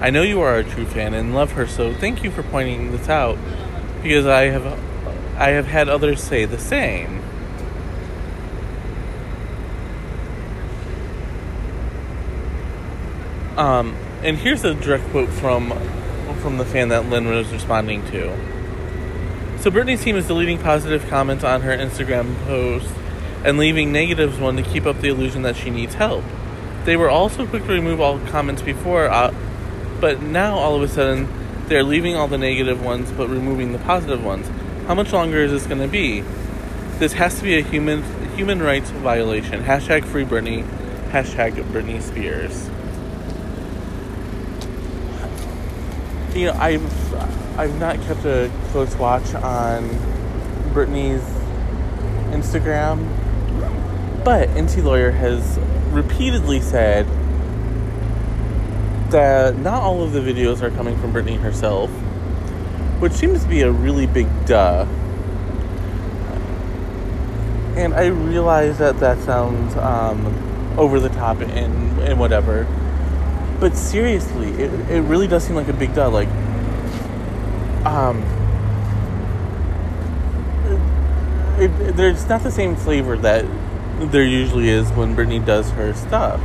I 0.00 0.10
know 0.10 0.22
you 0.22 0.40
are 0.40 0.56
a 0.56 0.64
true 0.64 0.86
fan 0.86 1.12
and 1.14 1.34
love 1.34 1.52
her, 1.52 1.66
so 1.66 1.92
thank 1.92 2.22
you 2.22 2.30
for 2.30 2.42
pointing 2.42 2.92
this 2.92 3.08
out, 3.08 3.36
because 4.02 4.26
I 4.26 4.44
have, 4.44 4.78
I 5.36 5.50
have 5.50 5.66
had 5.66 5.88
others 5.88 6.22
say 6.22 6.44
the 6.44 6.58
same." 6.58 7.22
Um, 13.56 13.96
and 14.22 14.36
here's 14.38 14.64
a 14.64 14.74
direct 14.74 15.04
quote 15.10 15.28
from 15.28 15.70
from 16.40 16.58
the 16.58 16.64
fan 16.64 16.88
that 16.88 17.06
Lynn 17.08 17.28
was 17.28 17.50
responding 17.52 18.04
to. 18.06 18.30
So 19.58 19.70
Britney's 19.70 20.02
team 20.02 20.16
is 20.16 20.26
deleting 20.28 20.58
positive 20.58 21.06
comments 21.08 21.42
on 21.42 21.62
her 21.62 21.76
Instagram 21.76 22.36
post 22.44 22.88
and 23.44 23.58
leaving 23.58 23.92
negatives 23.92 24.38
one 24.38 24.56
to 24.56 24.62
keep 24.62 24.86
up 24.86 25.00
the 25.00 25.08
illusion 25.08 25.42
that 25.42 25.56
she 25.56 25.70
needs 25.70 25.94
help. 25.94 26.24
They 26.84 26.96
were 26.96 27.10
also 27.10 27.46
quick 27.46 27.64
to 27.64 27.72
remove 27.72 28.00
all 28.00 28.18
comments 28.26 28.62
before, 28.62 29.08
uh, 29.08 29.34
but 30.00 30.22
now 30.22 30.56
all 30.58 30.76
of 30.76 30.82
a 30.82 30.88
sudden 30.88 31.28
They're 31.68 31.84
leaving 31.84 32.16
all 32.16 32.28
the 32.28 32.38
negative 32.38 32.82
ones 32.82 33.12
but 33.12 33.28
removing 33.28 33.72
the 33.72 33.78
positive 33.78 34.24
ones. 34.24 34.48
How 34.86 34.94
much 34.94 35.12
longer 35.12 35.38
is 35.38 35.50
this 35.50 35.66
going 35.66 35.82
to 35.82 35.88
be? 35.88 36.22
This 36.98 37.12
has 37.12 37.36
to 37.38 37.42
be 37.44 37.58
a 37.58 37.62
human 37.62 38.02
human 38.36 38.62
rights 38.62 38.90
violation. 38.90 39.62
Hashtag 39.64 40.04
free 40.04 40.24
Britney. 40.24 40.64
Hashtag 41.10 41.62
Britney 41.64 42.00
Spears. 42.00 42.70
You 46.38 46.46
know, 46.46 46.52
I've 46.52 47.58
I've 47.58 47.80
not 47.80 48.00
kept 48.02 48.24
a 48.24 48.48
close 48.70 48.94
watch 48.94 49.34
on 49.34 49.88
Britney's 50.72 51.24
Instagram, 52.32 53.04
but 54.24 54.48
NT 54.50 54.84
Lawyer 54.84 55.10
has 55.10 55.58
repeatedly 55.90 56.60
said 56.60 57.08
that 59.10 59.58
not 59.58 59.82
all 59.82 60.04
of 60.04 60.12
the 60.12 60.20
videos 60.20 60.62
are 60.62 60.70
coming 60.70 60.96
from 61.00 61.12
Britney 61.12 61.40
herself, 61.40 61.90
which 63.00 63.14
seems 63.14 63.42
to 63.42 63.48
be 63.48 63.62
a 63.62 63.72
really 63.72 64.06
big 64.06 64.28
duh. 64.46 64.86
And 67.74 67.92
I 67.94 68.06
realize 68.06 68.78
that 68.78 69.00
that 69.00 69.18
sounds 69.24 69.74
um, 69.74 70.24
over 70.78 71.00
the 71.00 71.08
top 71.08 71.40
and, 71.40 71.98
and 71.98 72.20
whatever. 72.20 72.64
But 73.60 73.76
seriously, 73.76 74.50
it, 74.50 74.72
it 74.90 75.00
really 75.02 75.26
does 75.26 75.44
seem 75.44 75.56
like 75.56 75.68
a 75.68 75.72
big 75.72 75.94
duh. 75.94 76.08
Like, 76.08 76.28
um, 77.84 78.22
it, 81.58 81.70
it, 81.80 81.96
there's 81.96 82.28
not 82.28 82.42
the 82.42 82.52
same 82.52 82.76
flavor 82.76 83.16
that 83.18 83.44
there 84.12 84.24
usually 84.24 84.68
is 84.68 84.88
when 84.92 85.16
Britney 85.16 85.44
does 85.44 85.70
her 85.70 85.92
stuff. 85.94 86.40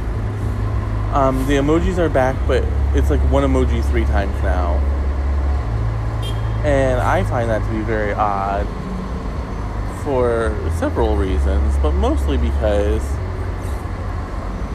Um, 1.14 1.46
the 1.46 1.54
emojis 1.54 2.00
are 2.00 2.10
back, 2.10 2.36
but 2.48 2.64
it's 2.96 3.12
like 3.12 3.20
one 3.32 3.44
emoji 3.44 3.88
three 3.92 4.06
times 4.06 4.34
now. 4.42 4.80
And 6.66 7.00
I 7.00 7.24
find 7.26 7.50
that 7.50 7.60
to 7.60 7.72
be 7.72 7.82
very 7.82 8.14
odd 8.14 8.66
for 10.04 10.56
several 10.80 11.16
reasons, 11.16 11.78
but 11.78 11.92
mostly 11.92 12.38
because 12.38 13.04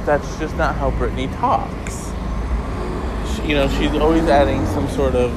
that's 0.06 0.38
just 0.38 0.56
not 0.56 0.76
how 0.76 0.92
Britney 0.92 1.34
talks. 1.38 2.07
You 3.48 3.54
know, 3.54 3.66
she's 3.66 3.90
always 3.94 4.24
adding 4.24 4.66
some 4.66 4.86
sort 4.88 5.14
of 5.14 5.32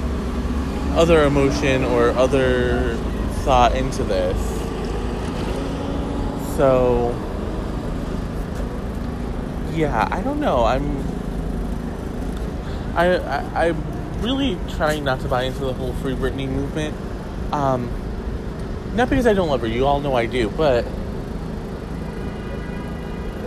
other 0.97 1.23
emotion 1.23 1.85
or 1.85 2.09
other 2.09 2.97
thought 3.45 3.73
into 3.73 4.03
this. 4.03 4.37
So, 6.57 7.15
yeah, 9.71 10.09
I 10.11 10.21
don't 10.23 10.41
know. 10.41 10.65
I'm 10.65 10.97
I, 12.95 13.15
I 13.15 13.67
I'm 13.69 14.21
really 14.21 14.57
trying 14.75 15.05
not 15.05 15.21
to 15.21 15.29
buy 15.29 15.43
into 15.43 15.59
the 15.59 15.71
whole 15.71 15.93
free 15.93 16.13
Britney 16.13 16.49
movement. 16.49 16.93
Um, 17.53 17.89
not 18.93 19.09
because 19.09 19.25
I 19.25 19.31
don't 19.31 19.47
love 19.47 19.61
her, 19.61 19.67
you 19.67 19.87
all 19.87 20.01
know 20.01 20.15
I 20.15 20.25
do, 20.25 20.49
but 20.49 20.83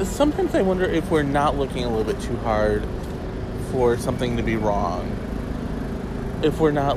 sometimes 0.04 0.54
I 0.54 0.62
wonder 0.62 0.86
if 0.86 1.10
we're 1.10 1.22
not 1.22 1.58
looking 1.58 1.84
a 1.84 1.88
little 1.94 2.10
bit 2.10 2.22
too 2.22 2.36
hard 2.38 2.88
for 3.74 3.98
something 3.98 4.36
to 4.36 4.42
be 4.44 4.54
wrong. 4.54 5.10
If 6.44 6.60
we're 6.60 6.70
not 6.70 6.96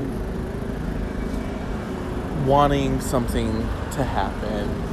wanting 2.46 3.00
something 3.00 3.50
to 3.92 4.04
happen. 4.04 4.84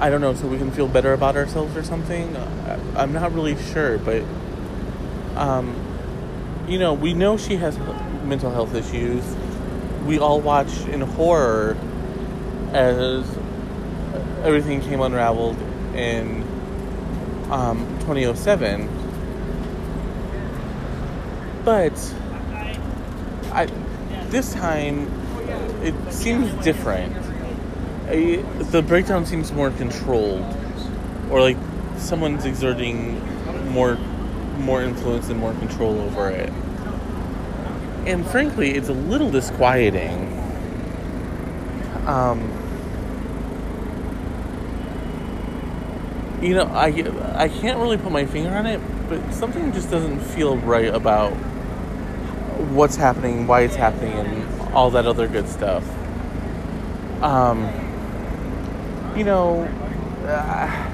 I 0.00 0.10
don't 0.10 0.20
know, 0.20 0.34
so 0.34 0.48
we 0.48 0.58
can 0.58 0.72
feel 0.72 0.88
better 0.88 1.12
about 1.12 1.36
ourselves 1.36 1.76
or 1.76 1.84
something. 1.84 2.36
I'm 2.96 3.12
not 3.12 3.32
really 3.32 3.56
sure, 3.72 3.98
but 3.98 4.24
um, 5.36 5.72
you 6.66 6.80
know, 6.80 6.94
we 6.94 7.14
know 7.14 7.36
she 7.36 7.54
has 7.56 7.78
mental 8.24 8.50
health 8.50 8.74
issues. 8.74 9.22
We 10.04 10.18
all 10.18 10.40
watched 10.40 10.88
in 10.88 11.00
horror 11.00 11.76
as 12.72 13.24
everything 14.42 14.80
came 14.80 15.00
unraveled 15.00 15.56
in 15.94 16.42
um, 17.52 17.86
2007. 18.00 19.01
But 21.64 21.92
I, 23.52 23.66
this 24.28 24.52
time, 24.54 25.10
it 25.82 25.94
seems 26.12 26.52
different. 26.64 27.16
I, 28.08 28.42
the 28.70 28.82
breakdown 28.82 29.26
seems 29.26 29.52
more 29.52 29.70
controlled, 29.70 30.44
or 31.30 31.40
like 31.40 31.56
someone's 31.96 32.44
exerting 32.44 33.20
more 33.70 33.96
more 34.58 34.82
influence 34.82 35.28
and 35.28 35.38
more 35.40 35.52
control 35.54 35.98
over 36.00 36.28
it. 36.30 36.52
And 38.06 38.26
frankly, 38.26 38.72
it's 38.72 38.88
a 38.88 38.92
little 38.94 39.30
disquieting. 39.30 40.28
Um, 42.06 42.40
you 46.42 46.54
know, 46.54 46.64
I 46.64 46.88
I 47.36 47.48
can't 47.48 47.78
really 47.78 47.96
put 47.96 48.10
my 48.10 48.26
finger 48.26 48.50
on 48.50 48.66
it, 48.66 48.80
but 49.08 49.32
something 49.32 49.72
just 49.72 49.90
doesn't 49.90 50.20
feel 50.20 50.56
right 50.58 50.92
about 50.92 51.32
what's 52.74 52.96
happening, 52.96 53.46
why 53.46 53.62
it's 53.62 53.76
happening, 53.76 54.12
and 54.12 54.74
all 54.74 54.90
that 54.90 55.06
other 55.06 55.28
good 55.28 55.48
stuff. 55.48 55.84
Um, 57.22 57.68
you 59.16 59.24
know, 59.24 59.62
uh, 60.24 60.88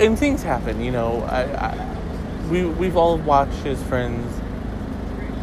and 0.00 0.18
things 0.18 0.42
happen. 0.42 0.80
You 0.80 0.92
know, 0.92 1.22
I, 1.22 1.42
I 1.42 1.96
we 2.50 2.64
we've 2.64 2.96
all 2.96 3.18
watched 3.18 3.66
as 3.66 3.82
friends 3.84 4.40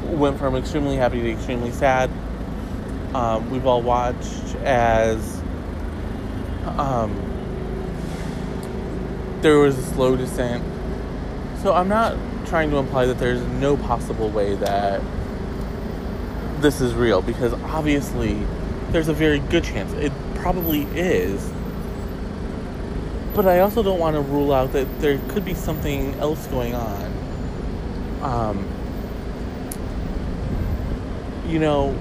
went 0.06 0.38
from 0.38 0.56
extremely 0.56 0.96
happy 0.96 1.22
to 1.22 1.32
extremely 1.32 1.72
sad. 1.72 2.10
Um, 3.14 3.50
we've 3.52 3.66
all 3.66 3.82
watched 3.82 4.56
as 4.64 5.42
um, 6.78 7.12
there 9.42 9.60
was 9.60 9.78
a 9.78 9.84
slow 9.84 10.16
descent. 10.16 10.64
So 11.62 11.74
I'm 11.74 11.88
not 11.88 12.18
trying 12.54 12.70
to 12.70 12.78
imply 12.78 13.08
that 13.08 13.18
there's 13.18 13.42
no 13.60 13.76
possible 13.76 14.30
way 14.30 14.54
that 14.54 15.02
this 16.62 16.82
is 16.82 16.94
real 16.94 17.20
because 17.20 17.52
obviously 17.64 18.38
there's 18.90 19.08
a 19.08 19.14
very 19.14 19.40
good 19.40 19.64
chance 19.64 19.92
it 19.94 20.12
probably 20.36 20.84
is. 20.94 21.52
But 23.34 23.48
I 23.48 23.62
also 23.62 23.82
don't 23.82 23.98
want 23.98 24.16
to 24.18 24.22
rule 24.22 24.54
out 24.54 24.72
that 24.74 25.02
there 25.02 25.18
could 25.30 25.44
be 25.44 25.56
something 25.56 26.14
else 26.20 26.46
going 26.46 26.76
on. 26.76 27.14
Um, 28.22 28.68
you 31.48 31.58
know, 31.58 31.98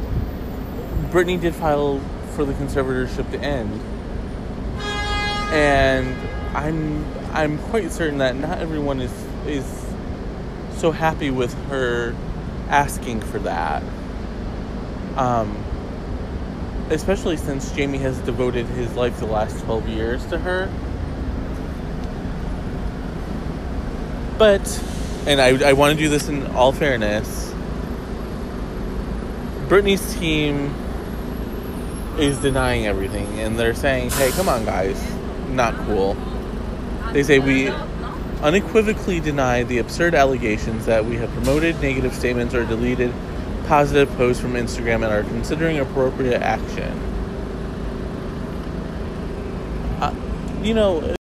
Britney 1.13 1.41
did 1.41 1.55
file 1.55 1.99
for 2.35 2.45
the 2.45 2.53
conservatorship 2.53 3.31
to 3.31 3.41
end. 3.41 3.81
And 5.51 6.15
I'm 6.55 7.07
I'm 7.33 7.59
quite 7.71 7.91
certain 7.91 8.19
that 8.19 8.37
not 8.37 8.59
everyone 8.59 9.01
is 9.01 9.13
is 9.47 9.82
so 10.83 10.91
happy 10.91 11.31
with 11.31 11.55
her 11.69 12.13
asking 12.69 13.21
for 13.21 13.39
that. 13.39 13.85
Um, 15.17 15.65
especially 16.91 17.37
since 17.37 17.71
Jamie 17.71 17.99
has 17.99 18.19
devoted 18.23 18.67
his 18.67 18.93
life 18.97 19.17
the 19.21 19.27
last 19.27 19.63
12 19.65 19.89
years 19.89 20.27
to 20.27 20.39
her. 20.39 20.69
But, 24.39 24.83
and 25.25 25.41
I, 25.41 25.69
I 25.69 25.73
want 25.75 25.97
to 25.97 26.05
do 26.05 26.09
this 26.09 26.29
in 26.29 26.49
all 26.49 26.73
fairness, 26.73 27.55
Britney's 29.69 30.15
team 30.17 30.75
is 32.19 32.39
denying 32.39 32.89
everything, 32.89 33.39
and 33.39 33.57
they're 33.57 33.73
saying, 33.73 34.11
hey, 34.11 34.33
come 34.33 34.49
on, 34.49 34.65
guys, 34.65 35.01
not 35.49 35.77
cool. 35.87 36.17
They 37.13 37.23
say 37.23 37.39
we 37.39 37.71
unequivocally 38.43 39.21
deny 39.21 39.63
the 39.63 39.79
absurd 39.79 40.15
allegations 40.15 40.87
that 40.87 41.05
we 41.05 41.17
have 41.17 41.31
promoted 41.31 41.81
negative 41.81 42.13
statements 42.15 42.55
or 42.55 42.65
deleted 42.65 43.13
positive 43.67 44.11
posts 44.17 44.43
from 44.43 44.55
Instagram 44.55 44.97
and 44.97 45.05
are 45.05 45.23
considering 45.23 45.79
appropriate 45.79 46.43
action. 46.43 46.99
Uh, 50.01 50.15
you 50.63 50.75
know, 50.75 51.15